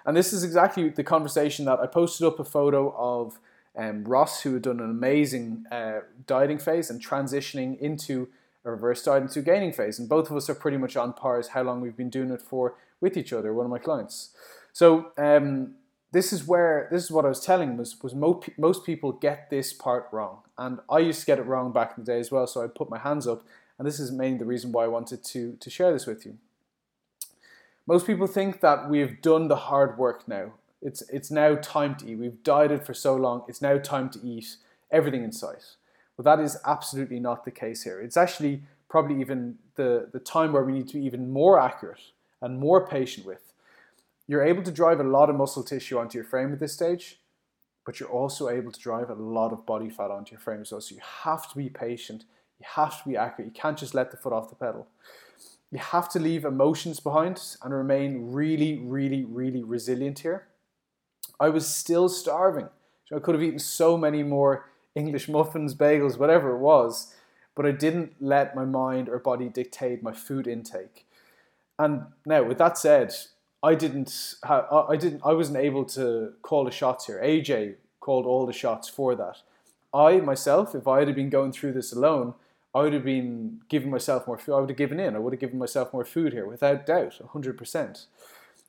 And 0.05 0.15
this 0.15 0.31
is 0.31 0.43
exactly 0.43 0.87
the 0.89 1.03
conversation 1.03 1.65
that 1.65 1.79
I 1.79 1.87
posted 1.87 2.25
up 2.25 2.39
a 2.39 2.45
photo 2.45 2.95
of 2.97 3.39
um, 3.77 4.05
Ross, 4.05 4.41
who 4.41 4.53
had 4.53 4.61
done 4.61 4.79
an 4.79 4.89
amazing 4.89 5.65
uh, 5.71 5.99
dieting 6.25 6.59
phase 6.59 6.89
and 6.89 7.05
transitioning 7.05 7.77
into 7.79 8.29
a 8.63 8.71
reverse 8.71 9.03
diet 9.03 9.23
into 9.23 9.41
gaining 9.41 9.73
phase. 9.73 9.99
And 9.99 10.07
both 10.07 10.31
of 10.31 10.37
us 10.37 10.49
are 10.49 10.55
pretty 10.55 10.77
much 10.77 10.95
on 10.95 11.13
par 11.13 11.39
as 11.39 11.49
how 11.49 11.63
long 11.63 11.81
we've 11.81 11.97
been 11.97 12.09
doing 12.09 12.31
it 12.31 12.41
for 12.41 12.75
with 13.01 13.17
each 13.17 13.33
other, 13.33 13.53
one 13.53 13.65
of 13.65 13.69
my 13.69 13.79
clients. 13.79 14.33
So 14.73 15.11
um, 15.17 15.75
this 16.11 16.31
is 16.31 16.47
where, 16.47 16.87
this 16.91 17.03
is 17.03 17.11
what 17.11 17.25
I 17.25 17.29
was 17.29 17.41
telling 17.41 17.77
was, 17.77 18.01
was 18.01 18.15
most, 18.15 18.49
most 18.57 18.85
people 18.85 19.11
get 19.11 19.49
this 19.49 19.73
part 19.73 20.07
wrong. 20.11 20.39
And 20.57 20.79
I 20.89 20.99
used 20.99 21.19
to 21.19 21.25
get 21.25 21.37
it 21.37 21.43
wrong 21.43 21.71
back 21.71 21.93
in 21.97 22.03
the 22.03 22.11
day 22.11 22.19
as 22.19 22.31
well, 22.31 22.47
so 22.47 22.63
I 22.63 22.67
put 22.67 22.89
my 22.89 22.97
hands 22.97 23.27
up. 23.27 23.43
And 23.77 23.87
this 23.87 23.99
is 23.99 24.11
mainly 24.11 24.39
the 24.39 24.45
reason 24.45 24.71
why 24.71 24.85
I 24.85 24.87
wanted 24.87 25.23
to, 25.23 25.57
to 25.59 25.69
share 25.69 25.91
this 25.91 26.05
with 26.05 26.25
you. 26.25 26.37
Most 27.85 28.05
people 28.07 28.27
think 28.27 28.61
that 28.61 28.89
we've 28.89 29.21
done 29.21 29.47
the 29.47 29.55
hard 29.55 29.97
work 29.97 30.27
now 30.27 30.53
it's 30.81 31.01
it's 31.09 31.31
now 31.31 31.55
time 31.55 31.95
to 31.95 32.09
eat. 32.09 32.15
We've 32.15 32.43
dieted 32.43 32.85
for 32.85 32.93
so 32.93 33.15
long. 33.15 33.43
It's 33.47 33.61
now 33.61 33.77
time 33.77 34.09
to 34.11 34.19
eat 34.23 34.57
everything 34.91 35.23
in 35.23 35.31
sight. 35.31 35.75
Well, 36.15 36.23
that 36.23 36.43
is 36.43 36.57
absolutely 36.65 37.19
not 37.19 37.45
the 37.45 37.51
case 37.51 37.83
here. 37.83 37.99
It's 37.99 38.17
actually 38.17 38.63
probably 38.89 39.19
even 39.21 39.57
the, 39.75 40.09
the 40.11 40.19
time 40.19 40.53
where 40.53 40.63
we 40.63 40.71
need 40.71 40.87
to 40.87 40.93
be 40.95 41.05
even 41.05 41.31
more 41.31 41.59
accurate 41.59 42.01
and 42.41 42.59
more 42.59 42.87
patient 42.87 43.25
with. 43.25 43.53
you're 44.27 44.43
able 44.43 44.63
to 44.63 44.71
drive 44.71 44.99
a 44.99 45.03
lot 45.03 45.29
of 45.29 45.35
muscle 45.35 45.63
tissue 45.63 45.97
onto 45.97 46.17
your 46.17 46.25
frame 46.25 46.51
at 46.51 46.59
this 46.59 46.73
stage, 46.73 47.19
but 47.85 47.99
you're 47.99 48.09
also 48.09 48.49
able 48.49 48.71
to 48.71 48.79
drive 48.79 49.09
a 49.09 49.13
lot 49.13 49.53
of 49.53 49.65
body 49.65 49.89
fat 49.89 50.11
onto 50.11 50.31
your 50.31 50.39
frame 50.39 50.61
as 50.61 50.71
well. 50.71 50.81
So 50.81 50.95
you 50.95 51.01
have 51.23 51.49
to 51.49 51.55
be 51.55 51.69
patient. 51.69 52.25
You 52.59 52.65
have 52.75 53.01
to 53.01 53.09
be 53.09 53.15
accurate. 53.15 53.53
You 53.53 53.59
can't 53.59 53.77
just 53.77 53.93
let 53.93 54.11
the 54.11 54.17
foot 54.17 54.33
off 54.33 54.49
the 54.49 54.55
pedal. 54.55 54.87
You 55.71 55.79
have 55.79 56.09
to 56.09 56.19
leave 56.19 56.45
emotions 56.45 56.99
behind 56.99 57.41
and 57.61 57.73
remain 57.73 58.31
really, 58.31 58.79
really, 58.79 59.23
really 59.23 59.63
resilient 59.63 60.19
here. 60.19 60.47
I 61.39 61.49
was 61.49 61.67
still 61.67 62.09
starving. 62.09 62.69
I 63.13 63.19
could 63.19 63.35
have 63.35 63.43
eaten 63.43 63.59
so 63.59 63.97
many 63.97 64.23
more 64.23 64.69
English 64.95 65.29
muffins, 65.29 65.75
bagels, 65.75 66.17
whatever 66.17 66.55
it 66.55 66.59
was, 66.59 67.13
but 67.55 67.65
I 67.65 67.71
didn't 67.71 68.15
let 68.19 68.55
my 68.55 68.65
mind 68.65 69.09
or 69.09 69.19
body 69.19 69.49
dictate 69.49 70.01
my 70.01 70.13
food 70.13 70.47
intake. 70.47 71.05
And 71.77 72.07
now, 72.25 72.43
with 72.43 72.57
that 72.57 72.77
said, 72.77 73.13
I 73.61 73.75
didn't, 73.75 74.35
I 74.43 74.95
didn't, 74.97 75.21
I 75.23 75.33
wasn't 75.33 75.57
able 75.57 75.85
to 75.85 76.33
call 76.41 76.63
the 76.63 76.71
shots 76.71 77.05
here. 77.05 77.21
AJ 77.23 77.75
called 77.99 78.25
all 78.25 78.45
the 78.45 78.53
shots 78.53 78.87
for 78.89 79.15
that. 79.15 79.37
I 79.93 80.17
myself, 80.17 80.75
if 80.75 80.87
I 80.87 80.99
had 80.99 81.13
been 81.15 81.29
going 81.29 81.51
through 81.51 81.73
this 81.73 81.93
alone, 81.93 82.33
I 82.75 82.81
would 82.81 82.93
have 82.93 83.05
been 83.05 83.61
giving 83.69 83.89
myself 83.89 84.27
more 84.27 84.37
food. 84.37 84.53
I 84.53 84.59
would 84.59 84.69
have 84.69 84.77
given 84.77 84.99
in. 84.99 85.15
I 85.15 85.19
would 85.19 85.33
have 85.33 85.39
given 85.39 85.57
myself 85.57 85.93
more 85.93 86.05
food 86.05 86.33
here, 86.33 86.45
without 86.45 86.85
doubt, 86.85 87.19
100%. 87.33 88.05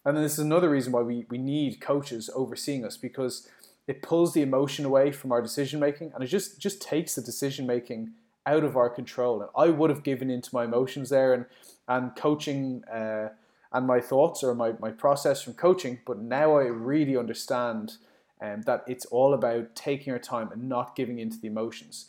And 0.05 0.17
then 0.17 0.23
this 0.23 0.35
is 0.35 0.39
another 0.39 0.71
reason 0.71 0.93
why 0.93 1.03
we, 1.03 1.27
we 1.29 1.39
need 1.39 1.81
coaches 1.81 2.31
overseeing 2.35 2.85
us 2.85 2.97
because 2.97 3.49
it 3.87 4.03
pulls 4.03 4.33
the 4.33 4.43
emotion 4.43 4.85
away 4.85 5.13
from 5.13 5.33
our 5.33 5.43
decision 5.43 5.81
making 5.81 6.13
and 6.15 6.23
it 6.23 6.29
just, 6.29 6.59
just 6.61 6.81
takes 6.81 7.15
the 7.15 7.23
decision 7.23 7.67
making 7.67 8.13
out 8.47 8.65
of 8.65 8.77
our 8.77 8.89
control. 8.89 9.43
And 9.43 9.51
I 9.57 9.69
would 9.69 9.91
have 9.91 10.03
given 10.03 10.31
into 10.31 10.55
my 10.55 10.65
emotions 10.65 11.11
there 11.11 11.35
and, 11.35 11.45
and 11.89 12.15
coaching 12.17 12.85
uh, 12.85 13.29
and 13.73 13.87
my 13.87 14.01
thoughts 14.01 14.43
or 14.43 14.55
my, 14.55 14.73
my 14.79 14.91
process 14.91 15.43
from 15.43 15.55
coaching. 15.55 15.99
But 16.07 16.19
now 16.19 16.57
I 16.57 16.65
really 16.65 17.17
understand 17.17 17.97
um, 18.41 18.63
that 18.63 18.85
it's 18.87 19.05
all 19.07 19.35
about 19.35 19.75
taking 19.75 20.13
our 20.13 20.19
time 20.19 20.51
and 20.53 20.69
not 20.69 20.97
giving 20.97 21.19
into 21.19 21.39
the 21.39 21.49
emotions 21.49 22.07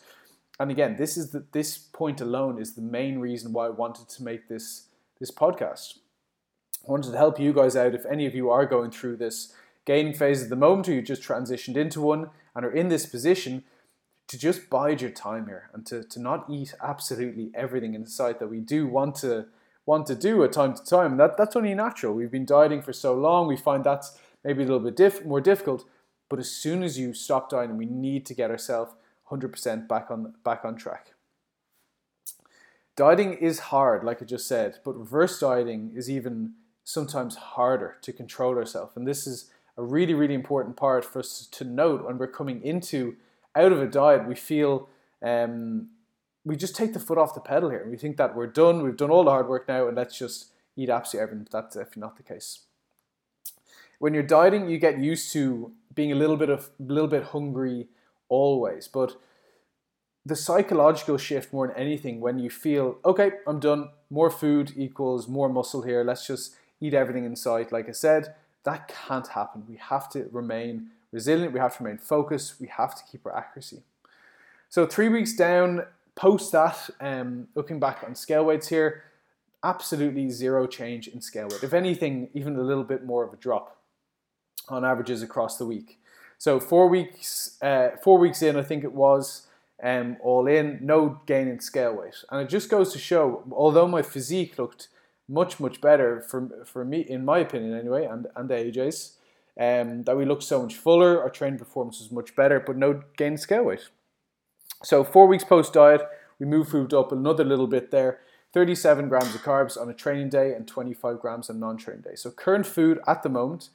and 0.59 0.69
again, 0.69 0.97
this 0.97 1.15
is 1.15 1.31
the, 1.31 1.45
this 1.51 1.77
point 1.77 2.19
alone 2.19 2.59
is 2.59 2.73
the 2.73 2.81
main 2.81 3.19
reason 3.19 3.53
why 3.53 3.67
I 3.67 3.69
wanted 3.69 4.09
to 4.09 4.23
make 4.23 4.47
this 4.47 4.87
this 5.19 5.31
podcast. 5.31 5.97
I 6.87 6.91
wanted 6.91 7.11
to 7.11 7.17
help 7.17 7.39
you 7.39 7.53
guys 7.53 7.75
out 7.75 7.93
if 7.93 8.05
any 8.05 8.25
of 8.25 8.33
you 8.33 8.49
are 8.49 8.65
going 8.65 8.91
through 8.91 9.17
this 9.17 9.53
gaining 9.85 10.13
phase 10.13 10.43
at 10.43 10.49
the 10.49 10.55
moment, 10.55 10.87
or 10.87 10.93
you 10.93 11.01
just 11.01 11.21
transitioned 11.23 11.75
into 11.75 12.01
one 12.01 12.29
and 12.55 12.65
are 12.65 12.71
in 12.71 12.89
this 12.89 13.05
position, 13.05 13.63
to 14.27 14.37
just 14.37 14.69
bide 14.69 15.01
your 15.01 15.09
time 15.09 15.47
here 15.47 15.69
and 15.73 15.85
to, 15.87 16.03
to 16.03 16.19
not 16.19 16.45
eat 16.49 16.73
absolutely 16.81 17.51
everything 17.55 17.95
in 17.95 18.05
sight 18.05 18.39
that 18.39 18.47
we 18.47 18.59
do 18.59 18.87
want 18.87 19.15
to 19.15 19.47
want 19.85 20.05
to 20.05 20.15
do 20.15 20.43
at 20.43 20.51
time 20.51 20.73
to 20.75 20.83
time. 20.85 21.17
That 21.17 21.35
that's 21.37 21.55
only 21.55 21.73
natural. 21.73 22.13
We've 22.13 22.31
been 22.31 22.45
dieting 22.45 22.81
for 22.81 22.93
so 22.93 23.13
long, 23.13 23.47
we 23.47 23.57
find 23.57 23.83
that's 23.83 24.17
maybe 24.43 24.63
a 24.63 24.65
little 24.65 24.79
bit 24.79 24.95
diff- 24.95 25.25
more 25.25 25.41
difficult. 25.41 25.85
But 26.29 26.39
as 26.39 26.51
soon 26.51 26.83
as 26.83 26.99
you 26.99 27.13
stop 27.13 27.49
dieting, 27.49 27.75
we 27.75 27.87
need 27.87 28.25
to 28.27 28.35
get 28.35 28.51
ourselves 28.51 28.91
100% 29.31 29.87
back 29.87 30.09
on 30.09 30.33
back 30.43 30.65
on 30.65 30.75
track. 30.75 31.13
Dieting 32.95 33.33
is 33.33 33.59
hard, 33.59 34.03
like 34.03 34.21
I 34.21 34.25
just 34.25 34.47
said, 34.47 34.79
but 34.83 34.97
reverse 34.97 35.39
dieting 35.39 35.93
is 35.95 36.09
even 36.09 36.53
sometimes 36.83 37.35
harder 37.35 37.97
to 38.01 38.11
control 38.11 38.57
ourselves. 38.57 38.97
And 38.97 39.07
this 39.07 39.25
is 39.25 39.49
a 39.77 39.83
really, 39.83 40.13
really 40.13 40.33
important 40.33 40.75
part 40.75 41.05
for 41.05 41.19
us 41.19 41.47
to 41.51 41.63
note 41.63 42.03
when 42.05 42.17
we're 42.17 42.27
coming 42.27 42.61
into 42.61 43.15
out 43.55 43.71
of 43.71 43.81
a 43.81 43.87
diet. 43.87 44.27
We 44.27 44.35
feel 44.35 44.89
um, 45.21 45.89
we 46.43 46.57
just 46.57 46.75
take 46.75 46.93
the 46.93 46.99
foot 46.99 47.17
off 47.17 47.33
the 47.33 47.39
pedal 47.39 47.69
here. 47.69 47.87
We 47.89 47.95
think 47.95 48.17
that 48.17 48.35
we're 48.35 48.47
done, 48.47 48.83
we've 48.83 48.97
done 48.97 49.11
all 49.11 49.23
the 49.23 49.31
hard 49.31 49.47
work 49.47 49.67
now, 49.67 49.87
and 49.87 49.95
let's 49.95 50.17
just 50.17 50.51
eat 50.75 50.89
absolutely 50.89 51.23
everything. 51.23 51.47
That's 51.51 51.75
definitely 51.75 52.01
not 52.01 52.17
the 52.17 52.23
case. 52.23 52.65
When 53.99 54.13
you're 54.13 54.23
dieting, 54.23 54.69
you 54.69 54.77
get 54.77 54.99
used 54.99 55.31
to 55.33 55.71
being 55.93 56.11
a 56.11 56.15
little 56.15 56.37
bit 56.37 56.49
of 56.49 56.69
a 56.79 56.91
little 56.91 57.09
bit 57.09 57.23
hungry 57.23 57.87
always. 58.29 58.87
But 58.87 59.15
the 60.25 60.35
psychological 60.35 61.17
shift 61.17 61.51
more 61.51 61.67
than 61.67 61.75
anything 61.75 62.21
when 62.21 62.39
you 62.39 62.49
feel, 62.49 62.97
okay, 63.03 63.31
I'm 63.47 63.59
done, 63.59 63.89
more 64.09 64.29
food 64.29 64.73
equals 64.75 65.27
more 65.27 65.49
muscle 65.49 65.81
here, 65.81 66.03
let's 66.03 66.25
just 66.25 66.55
eat 66.79 66.93
everything 66.93 67.25
in 67.25 67.35
sight. 67.35 67.71
Like 67.71 67.89
I 67.89 67.93
said, 67.93 68.35
that 68.63 68.87
can't 68.87 69.27
happen. 69.27 69.63
We 69.67 69.77
have 69.77 70.09
to 70.09 70.29
remain 70.31 70.91
resilient, 71.11 71.53
we 71.53 71.59
have 71.59 71.77
to 71.77 71.83
remain 71.83 71.97
focused, 71.97 72.59
we 72.59 72.67
have 72.67 72.95
to 72.95 73.03
keep 73.09 73.25
our 73.25 73.35
accuracy. 73.35 73.81
So, 74.69 74.85
three 74.85 75.09
weeks 75.09 75.33
down, 75.33 75.85
post 76.15 76.51
that, 76.51 76.89
um, 77.01 77.47
looking 77.55 77.79
back 77.79 78.03
on 78.05 78.13
scale 78.13 78.45
weights 78.45 78.67
here, 78.67 79.03
absolutely 79.63 80.29
zero 80.29 80.67
change 80.67 81.07
in 81.07 81.21
scale 81.21 81.47
weight. 81.47 81.63
If 81.63 81.73
anything, 81.73 82.29
even 82.33 82.55
a 82.55 82.61
little 82.61 82.83
bit 82.83 83.03
more 83.03 83.23
of 83.23 83.33
a 83.33 83.37
drop 83.37 83.77
on 84.67 84.85
averages 84.85 85.23
across 85.23 85.57
the 85.57 85.65
week. 85.65 85.99
So 86.39 86.61
four 86.61 86.87
weeks, 86.87 87.57
uh, 87.61 87.89
four 88.01 88.17
weeks 88.17 88.41
in, 88.41 88.55
I 88.55 88.63
think 88.63 88.85
it 88.85 88.93
was, 88.93 89.45
um, 89.83 90.15
all 90.21 90.47
in, 90.47 90.79
no 90.81 91.19
gain 91.25 91.49
in 91.49 91.59
scale 91.59 91.93
weight, 91.97 92.15
and 92.31 92.41
it 92.41 92.49
just 92.49 92.69
goes 92.69 92.93
to 92.93 92.99
show, 92.99 93.43
although 93.51 93.87
my 93.87 94.01
physique 94.01 94.57
looked 94.57 94.87
much 95.27 95.59
much 95.59 95.79
better 95.79 96.21
for 96.21 96.65
for 96.65 96.83
me, 96.83 97.01
in 97.01 97.23
my 97.23 97.39
opinion 97.39 97.77
anyway, 97.77 98.05
and 98.05 98.27
and 98.35 98.49
AJ's, 98.49 99.17
um, 99.59 100.03
that 100.03 100.17
we 100.17 100.25
looked 100.25 100.43
so 100.43 100.61
much 100.63 100.75
fuller, 100.75 101.21
our 101.21 101.29
training 101.29 101.59
performance 101.59 101.99
was 101.99 102.11
much 102.11 102.35
better, 102.35 102.59
but 102.59 102.77
no 102.77 103.03
gain 103.17 103.33
in 103.33 103.37
scale 103.37 103.65
weight. 103.65 103.89
So 104.81 105.03
four 105.03 105.27
weeks 105.27 105.43
post 105.43 105.73
diet, 105.73 106.01
we 106.39 106.45
moved 106.45 106.71
food 106.71 106.93
up 106.93 107.11
another 107.11 107.43
little 107.43 107.67
bit 107.67 107.91
there. 107.91 108.21
37 108.53 109.09
grams 109.09 109.35
of 109.35 109.41
carbs 109.41 109.79
on 109.79 109.89
a 109.89 109.93
training 109.93 110.29
day 110.29 110.53
and 110.53 110.67
25 110.67 111.19
grams 111.19 111.51
on 111.51 111.59
non-training 111.59 112.01
day. 112.01 112.15
So 112.15 112.31
current 112.31 112.65
food 112.65 112.99
at 113.05 113.21
the 113.21 113.29
moment 113.29 113.69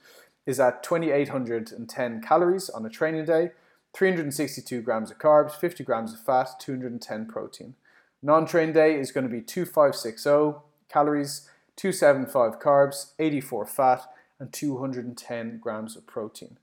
is 0.46 0.60
at 0.60 0.82
2,810 0.82 2.20
calories 2.20 2.68
on 2.68 2.84
a 2.84 2.90
training 2.90 3.24
day, 3.24 3.50
362 3.94 4.82
grams 4.82 5.10
of 5.10 5.18
carbs, 5.18 5.52
50 5.52 5.84
grams 5.84 6.12
of 6.12 6.20
fat, 6.20 6.50
210 6.58 7.26
protein. 7.26 7.74
Non-train 8.22 8.72
day 8.72 8.98
is 8.98 9.12
going 9.12 9.26
to 9.26 9.32
be 9.32 9.40
2560 9.40 10.60
calories, 10.88 11.48
275 11.76 12.58
carbs, 12.58 13.12
84 13.18 13.66
fat, 13.66 14.02
and 14.38 14.52
210 14.52 15.58
grams 15.58 15.96
of 15.96 16.06
protein. 16.06 16.58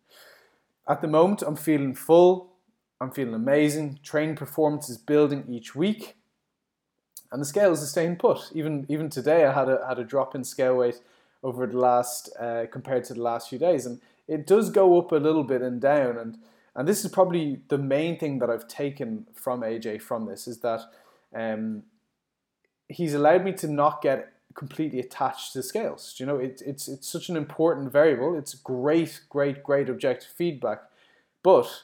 At 0.88 1.02
the 1.02 1.08
moment, 1.08 1.42
I'm 1.42 1.56
feeling 1.56 1.94
full. 1.94 2.52
I'm 3.00 3.12
feeling 3.12 3.34
amazing. 3.34 4.00
Training 4.04 4.36
performance 4.36 4.90
is 4.90 4.98
building 4.98 5.46
each 5.50 5.76
week, 5.76 6.18
and 7.32 7.42
the 7.42 7.46
scale 7.46 7.72
is 7.72 7.90
staying 7.90 8.18
put. 8.18 8.52
Even 8.54 8.86
even 8.90 9.10
today, 9.10 9.46
I 9.46 9.54
had 9.54 9.70
a 9.70 9.86
had 9.88 10.00
a 10.00 10.04
drop 10.04 10.36
in 10.36 10.44
scale 10.44 10.78
weight 10.78 11.02
over 11.44 11.66
the 11.68 11.78
last 11.78 12.30
uh, 12.40 12.66
compared 12.72 13.04
to 13.06 13.14
the 13.14 13.22
last 13.22 13.50
few 13.50 13.60
days, 13.60 13.86
and 13.86 14.02
it 14.28 14.46
does 14.48 14.70
go 14.70 15.00
up 15.00 15.12
a 15.12 15.16
little 15.16 15.44
bit 15.44 15.62
and 15.62 15.82
down, 15.82 16.18
and 16.18 16.38
and 16.76 16.88
this 16.88 17.04
is 17.04 17.12
probably 17.12 17.62
the 17.68 17.78
main 17.78 18.18
thing 18.18 18.40
that 18.40 18.50
I've 18.50 18.68
taken 18.68 19.28
from 19.34 19.62
AJ 19.62 20.02
from 20.02 20.26
this 20.26 20.48
is 20.48 20.60
that 20.60 20.82
um, 21.36 21.84
he's 22.88 23.14
allowed 23.14 23.44
me 23.44 23.52
to 23.54 23.68
not 23.68 24.02
get 24.02 24.32
completely 24.54 25.00
attached 25.00 25.54
to 25.54 25.64
scales. 25.64 26.16
You 26.18 26.26
know, 26.26 26.38
it, 26.38 26.62
it's 26.66 26.88
it's 26.88 27.08
such 27.08 27.30
an 27.30 27.38
important 27.38 27.92
variable. 27.92 28.38
It's 28.38 28.54
great, 28.54 29.22
great, 29.30 29.64
great 29.64 29.90
objective 29.90 30.32
feedback, 30.32 30.84
but 31.44 31.84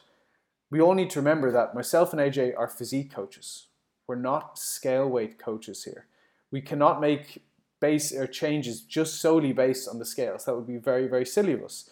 we 0.70 0.80
all 0.80 0.94
need 0.94 1.10
to 1.10 1.20
remember 1.20 1.50
that 1.50 1.74
myself 1.74 2.12
and 2.12 2.20
AJ 2.20 2.54
are 2.56 2.68
physique 2.68 3.12
coaches. 3.12 3.66
We're 4.06 4.16
not 4.16 4.58
scale 4.58 5.08
weight 5.08 5.38
coaches 5.38 5.84
here. 5.84 6.06
We 6.50 6.60
cannot 6.60 7.00
make 7.00 7.42
base 7.80 8.12
or 8.12 8.26
changes 8.26 8.80
just 8.80 9.20
solely 9.20 9.52
based 9.52 9.88
on 9.88 9.98
the 9.98 10.04
scales. 10.04 10.44
That 10.44 10.56
would 10.56 10.66
be 10.66 10.76
very, 10.76 11.06
very 11.06 11.26
silly 11.26 11.52
of 11.52 11.62
us. 11.62 11.88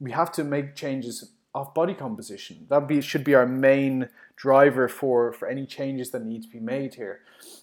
We 0.00 0.12
have 0.12 0.32
to 0.32 0.44
make 0.44 0.74
changes 0.74 1.30
of 1.54 1.72
body 1.72 1.94
composition. 1.94 2.66
That 2.68 2.88
be 2.88 3.00
should 3.00 3.24
be 3.24 3.34
our 3.34 3.46
main 3.46 4.08
driver 4.36 4.88
for, 4.88 5.32
for 5.32 5.48
any 5.48 5.66
changes 5.66 6.10
that 6.10 6.24
need 6.24 6.42
to 6.42 6.48
be 6.48 6.60
made 6.60 6.94
here. 6.94 7.20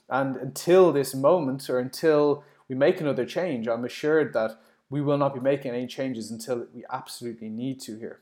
And 0.10 0.38
until 0.38 0.92
this 0.92 1.14
moment 1.14 1.70
or 1.70 1.80
until 1.80 2.44
we 2.70 2.76
make 2.76 3.02
another 3.02 3.26
change, 3.26 3.68
I'm 3.68 3.84
assured 3.84 4.34
that 4.34 4.60
we 4.90 5.02
will 5.02 5.18
not 5.18 5.34
be 5.34 5.40
making 5.40 5.72
any 5.72 5.88
changes 5.88 6.32
until 6.32 6.68
we 6.74 6.84
absolutely 6.90 7.50
need 7.50 7.80
to 7.82 7.98
here. 7.98 8.20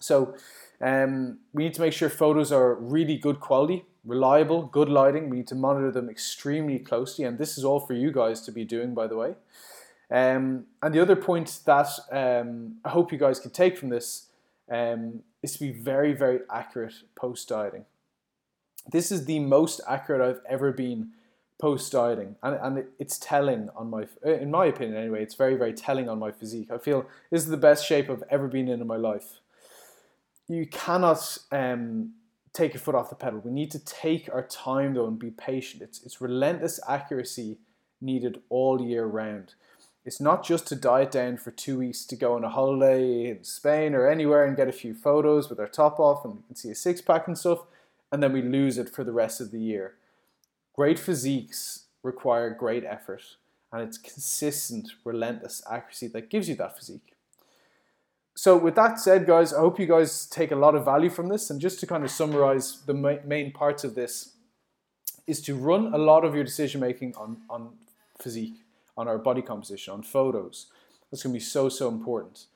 So 0.00 0.34
um, 0.80 1.38
we 1.52 1.64
need 1.64 1.74
to 1.74 1.80
make 1.80 1.92
sure 1.92 2.10
photos 2.10 2.52
are 2.52 2.74
really 2.74 3.16
good 3.16 3.40
quality 3.40 3.84
reliable, 4.04 4.64
good 4.64 4.88
lighting. 4.88 5.30
We 5.30 5.38
need 5.38 5.48
to 5.48 5.54
monitor 5.54 5.90
them 5.90 6.08
extremely 6.08 6.78
closely, 6.78 7.24
and 7.24 7.38
this 7.38 7.56
is 7.58 7.64
all 7.64 7.80
for 7.80 7.94
you 7.94 8.12
guys 8.12 8.40
to 8.42 8.52
be 8.52 8.64
doing, 8.64 8.94
by 8.94 9.06
the 9.06 9.16
way. 9.16 9.34
Um, 10.10 10.66
and 10.82 10.94
the 10.94 11.00
other 11.00 11.16
point 11.16 11.60
that 11.64 11.88
um, 12.12 12.76
I 12.84 12.90
hope 12.90 13.12
you 13.12 13.18
guys 13.18 13.40
can 13.40 13.50
take 13.50 13.78
from 13.78 13.88
this 13.88 14.26
um, 14.70 15.22
is 15.42 15.54
to 15.54 15.60
be 15.60 15.70
very, 15.70 16.12
very 16.12 16.40
accurate 16.50 16.94
post 17.14 17.48
dieting. 17.48 17.84
This 18.90 19.10
is 19.10 19.24
the 19.24 19.38
most 19.38 19.80
accurate 19.88 20.20
I've 20.20 20.42
ever 20.48 20.72
been 20.72 21.10
post 21.58 21.92
dieting, 21.92 22.36
and, 22.42 22.58
and 22.60 22.84
it's 22.98 23.18
telling 23.18 23.70
on 23.74 23.88
my, 23.88 24.06
in 24.22 24.50
my 24.50 24.66
opinion 24.66 24.98
anyway, 24.98 25.22
it's 25.22 25.34
very, 25.34 25.56
very 25.56 25.72
telling 25.72 26.08
on 26.08 26.18
my 26.18 26.30
physique. 26.30 26.70
I 26.70 26.78
feel 26.78 27.06
this 27.30 27.42
is 27.42 27.48
the 27.48 27.56
best 27.56 27.86
shape 27.86 28.10
I've 28.10 28.24
ever 28.28 28.48
been 28.48 28.68
in 28.68 28.80
in 28.80 28.86
my 28.86 28.96
life. 28.96 29.40
You 30.46 30.66
cannot 30.66 31.38
um, 31.50 32.10
take 32.54 32.72
your 32.72 32.80
foot 32.80 32.94
off 32.94 33.10
the 33.10 33.16
pedal. 33.16 33.40
We 33.40 33.50
need 33.50 33.70
to 33.72 33.78
take 33.78 34.30
our 34.32 34.46
time 34.46 34.94
though 34.94 35.06
and 35.06 35.18
be 35.18 35.30
patient. 35.30 35.82
It's, 35.82 36.02
it's 36.02 36.20
relentless 36.20 36.80
accuracy 36.88 37.58
needed 38.00 38.40
all 38.48 38.80
year 38.80 39.04
round. 39.04 39.54
It's 40.04 40.20
not 40.20 40.44
just 40.44 40.66
to 40.68 40.76
diet 40.76 41.10
down 41.10 41.38
for 41.38 41.50
two 41.50 41.78
weeks 41.78 42.04
to 42.06 42.16
go 42.16 42.34
on 42.34 42.44
a 42.44 42.48
holiday 42.48 43.28
in 43.30 43.42
Spain 43.42 43.94
or 43.94 44.08
anywhere 44.08 44.44
and 44.44 44.56
get 44.56 44.68
a 44.68 44.72
few 44.72 44.94
photos 44.94 45.50
with 45.50 45.58
our 45.58 45.66
top 45.66 45.98
off 45.98 46.24
and 46.24 46.34
we 46.34 46.42
can 46.46 46.56
see 46.56 46.70
a 46.70 46.74
six 46.74 47.00
pack 47.00 47.26
and 47.26 47.36
stuff, 47.36 47.60
and 48.12 48.22
then 48.22 48.32
we 48.32 48.42
lose 48.42 48.78
it 48.78 48.88
for 48.88 49.02
the 49.02 49.12
rest 49.12 49.40
of 49.40 49.50
the 49.50 49.58
year. 49.58 49.94
Great 50.74 50.98
physiques 50.98 51.84
require 52.02 52.50
great 52.50 52.84
effort, 52.84 53.22
and 53.72 53.80
it's 53.80 53.96
consistent, 53.96 54.92
relentless 55.04 55.62
accuracy 55.70 56.08
that 56.08 56.28
gives 56.28 56.48
you 56.48 56.54
that 56.56 56.76
physique. 56.76 57.13
So, 58.36 58.56
with 58.56 58.74
that 58.74 58.98
said, 58.98 59.26
guys, 59.26 59.52
I 59.52 59.60
hope 59.60 59.78
you 59.78 59.86
guys 59.86 60.26
take 60.26 60.50
a 60.50 60.56
lot 60.56 60.74
of 60.74 60.84
value 60.84 61.10
from 61.10 61.28
this. 61.28 61.50
And 61.50 61.60
just 61.60 61.78
to 61.80 61.86
kind 61.86 62.02
of 62.02 62.10
summarize 62.10 62.82
the 62.84 62.94
main 63.24 63.52
parts 63.52 63.84
of 63.84 63.94
this, 63.94 64.34
is 65.26 65.40
to 65.42 65.54
run 65.54 65.94
a 65.94 65.98
lot 65.98 66.24
of 66.24 66.34
your 66.34 66.44
decision 66.44 66.80
making 66.80 67.14
on, 67.16 67.38
on 67.48 67.70
physique 68.20 68.64
on 68.96 69.08
our 69.08 69.18
body 69.18 69.42
composition, 69.42 69.92
on 69.92 70.02
photos. 70.02 70.66
That's 71.10 71.22
going 71.22 71.32
to 71.32 71.38
be 71.38 71.44
so, 71.44 71.68
so 71.68 71.88
important. 71.88 72.46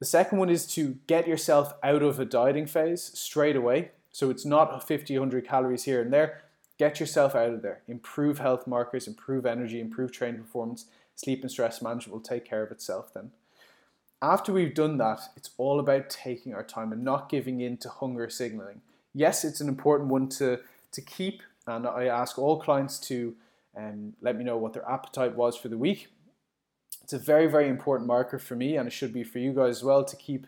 The 0.00 0.06
second 0.06 0.38
one 0.38 0.50
is 0.50 0.66
to 0.74 0.98
get 1.06 1.28
yourself 1.28 1.74
out 1.82 2.02
of 2.02 2.18
a 2.18 2.24
dieting 2.24 2.66
phase 2.66 3.02
straight 3.14 3.56
away. 3.56 3.92
So 4.10 4.30
it's 4.30 4.44
not 4.44 4.86
50, 4.86 5.16
100 5.18 5.46
calories 5.46 5.84
here 5.84 6.02
and 6.02 6.12
there. 6.12 6.42
Get 6.78 7.00
yourself 7.00 7.34
out 7.34 7.50
of 7.50 7.62
there. 7.62 7.82
Improve 7.86 8.38
health 8.38 8.66
markers, 8.66 9.06
improve 9.06 9.46
energy, 9.46 9.80
improve 9.80 10.12
training 10.12 10.42
performance. 10.42 10.86
Sleep 11.14 11.42
and 11.42 11.50
stress 11.50 11.80
management 11.80 12.12
will 12.12 12.20
take 12.20 12.44
care 12.44 12.62
of 12.62 12.72
itself 12.72 13.14
then. 13.14 13.30
After 14.22 14.52
we've 14.52 14.72
done 14.72 14.98
that, 14.98 15.20
it's 15.36 15.50
all 15.58 15.80
about 15.80 16.08
taking 16.08 16.54
our 16.54 16.62
time 16.62 16.92
and 16.92 17.02
not 17.02 17.28
giving 17.28 17.60
in 17.60 17.76
to 17.78 17.88
hunger 17.88 18.30
signaling. 18.30 18.80
Yes, 19.12 19.44
it's 19.44 19.60
an 19.60 19.68
important 19.68 20.10
one 20.10 20.28
to, 20.30 20.60
to 20.92 21.00
keep, 21.00 21.42
and 21.66 21.88
I 21.88 22.04
ask 22.04 22.38
all 22.38 22.60
clients 22.60 23.00
to 23.08 23.34
and 23.74 24.14
let 24.20 24.36
me 24.36 24.44
know 24.44 24.56
what 24.56 24.74
their 24.74 24.88
appetite 24.88 25.34
was 25.34 25.56
for 25.56 25.68
the 25.68 25.76
week. 25.76 26.06
It's 27.02 27.12
a 27.12 27.18
very, 27.18 27.48
very 27.48 27.68
important 27.68 28.06
marker 28.06 28.38
for 28.38 28.54
me, 28.54 28.76
and 28.76 28.86
it 28.86 28.92
should 28.92 29.12
be 29.12 29.24
for 29.24 29.40
you 29.40 29.52
guys 29.52 29.78
as 29.78 29.84
well 29.84 30.04
to 30.04 30.14
keep 30.14 30.46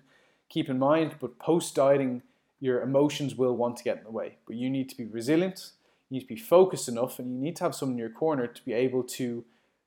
keep 0.48 0.68
in 0.68 0.78
mind. 0.78 1.16
But 1.20 1.40
post 1.40 1.74
dieting, 1.74 2.22
your 2.60 2.80
emotions 2.80 3.34
will 3.34 3.56
want 3.56 3.76
to 3.78 3.84
get 3.84 3.98
in 3.98 4.04
the 4.04 4.10
way, 4.12 4.36
but 4.46 4.54
you 4.54 4.70
need 4.70 4.88
to 4.90 4.96
be 4.96 5.06
resilient. 5.06 5.72
You 6.08 6.16
need 6.16 6.28
to 6.28 6.34
be 6.34 6.36
focused 6.36 6.88
enough, 6.88 7.18
and 7.18 7.34
you 7.34 7.42
need 7.42 7.56
to 7.56 7.64
have 7.64 7.74
someone 7.74 7.94
in 7.94 7.98
your 7.98 8.10
corner 8.10 8.46
to 8.46 8.64
be 8.64 8.72
able 8.72 9.02
to 9.02 9.44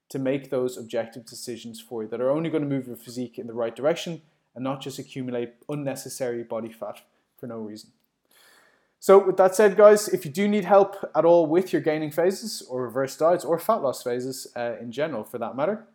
to 0.09 0.19
make 0.19 0.49
those 0.49 0.77
objective 0.77 1.25
decisions 1.25 1.79
for 1.81 2.03
you 2.03 2.09
that 2.09 2.21
are 2.21 2.29
only 2.29 2.49
going 2.49 2.63
to 2.63 2.69
move 2.69 2.87
your 2.87 2.95
physique 2.95 3.37
in 3.37 3.47
the 3.47 3.53
right 3.53 3.75
direction 3.75 4.21
and 4.55 4.63
not 4.63 4.81
just 4.81 4.99
accumulate 4.99 5.53
unnecessary 5.69 6.43
body 6.43 6.71
fat 6.71 7.01
for 7.37 7.47
no 7.47 7.57
reason. 7.57 7.91
So 8.99 9.23
with 9.23 9.37
that 9.37 9.55
said, 9.55 9.77
guys, 9.77 10.07
if 10.07 10.25
you 10.25 10.31
do 10.31 10.47
need 10.47 10.65
help 10.65 10.95
at 11.15 11.23
all 11.23 11.45
with 11.45 11.71
your 11.71 11.81
gaining 11.81 12.11
phases 12.11 12.63
or 12.67 12.81
reverse 12.81 13.15
diets 13.15 13.45
or 13.45 13.59
fat 13.59 13.83
loss 13.83 14.01
phases 14.01 14.47
uh, 14.55 14.73
in 14.81 14.91
general 14.91 15.23
for 15.23 15.37
that 15.37 15.55
matter, 15.55 15.85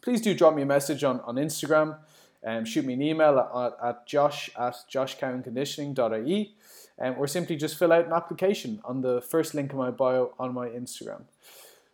please 0.00 0.20
do 0.20 0.34
drop 0.34 0.54
me 0.54 0.62
a 0.62 0.66
message 0.66 1.04
on, 1.04 1.20
on 1.20 1.36
Instagram 1.36 1.98
um, 2.46 2.64
shoot 2.64 2.84
me 2.84 2.94
an 2.94 3.02
email 3.02 3.38
at, 3.38 3.72
at 3.82 4.06
josh 4.06 4.50
at 4.56 4.76
joshcowanconditioning.ie 4.90 6.54
um, 7.00 7.14
or 7.18 7.26
simply 7.26 7.56
just 7.56 7.76
fill 7.76 7.92
out 7.92 8.06
an 8.06 8.12
application 8.12 8.80
on 8.84 9.02
the 9.02 9.20
first 9.20 9.52
link 9.54 9.72
in 9.72 9.78
my 9.78 9.90
bio 9.90 10.32
on 10.38 10.54
my 10.54 10.68
Instagram. 10.68 11.22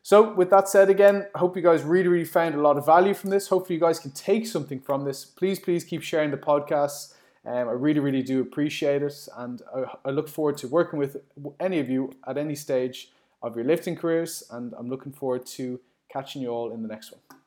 So 0.03 0.35
with 0.35 0.51
that 0.51 0.69
said 0.69 0.91
again, 0.91 1.27
I 1.35 1.39
hope 1.39 1.57
you 1.57 1.63
guys 1.63 1.83
really, 1.83 2.09
really 2.09 2.25
found 2.25 2.55
a 2.55 2.61
lot 2.61 2.77
of 2.77 2.85
value 2.85 3.15
from 3.15 3.31
this. 3.31 3.49
Hopefully 3.49 3.77
you 3.77 3.81
guys 3.81 3.99
can 3.99 4.11
take 4.11 4.47
something 4.47 4.81
from 4.81 5.05
this. 5.05 5.25
Please, 5.25 5.61
please 5.61 5.85
keep 5.85 6.03
sharing 6.03 6.31
the 6.31 6.37
podcast 6.37 7.15
um, 7.45 7.69
I 7.69 7.73
really, 7.73 7.99
really 7.99 8.23
do 8.23 8.41
appreciate 8.41 9.03
it, 9.03 9.29
and 9.37 9.63
I, 9.75 9.85
I 10.05 10.11
look 10.11 10.29
forward 10.29 10.57
to 10.59 10.69
working 10.69 10.99
with 10.99 11.17
any 11.59 11.81
of 11.81 11.91
you 11.91 12.13
at 12.27 12.39
any 12.39 12.55
stage 12.55 13.11
of 13.43 13.57
your 13.57 13.65
lifting 13.65 13.97
careers. 13.97 14.45
And 14.51 14.73
I'm 14.79 14.89
looking 14.89 15.13
forward 15.13 15.45
to 15.47 15.81
catching 16.09 16.43
you 16.43 16.51
all 16.51 16.71
in 16.71 16.83
the 16.83 16.89
next 16.89 17.11
one. 17.11 17.42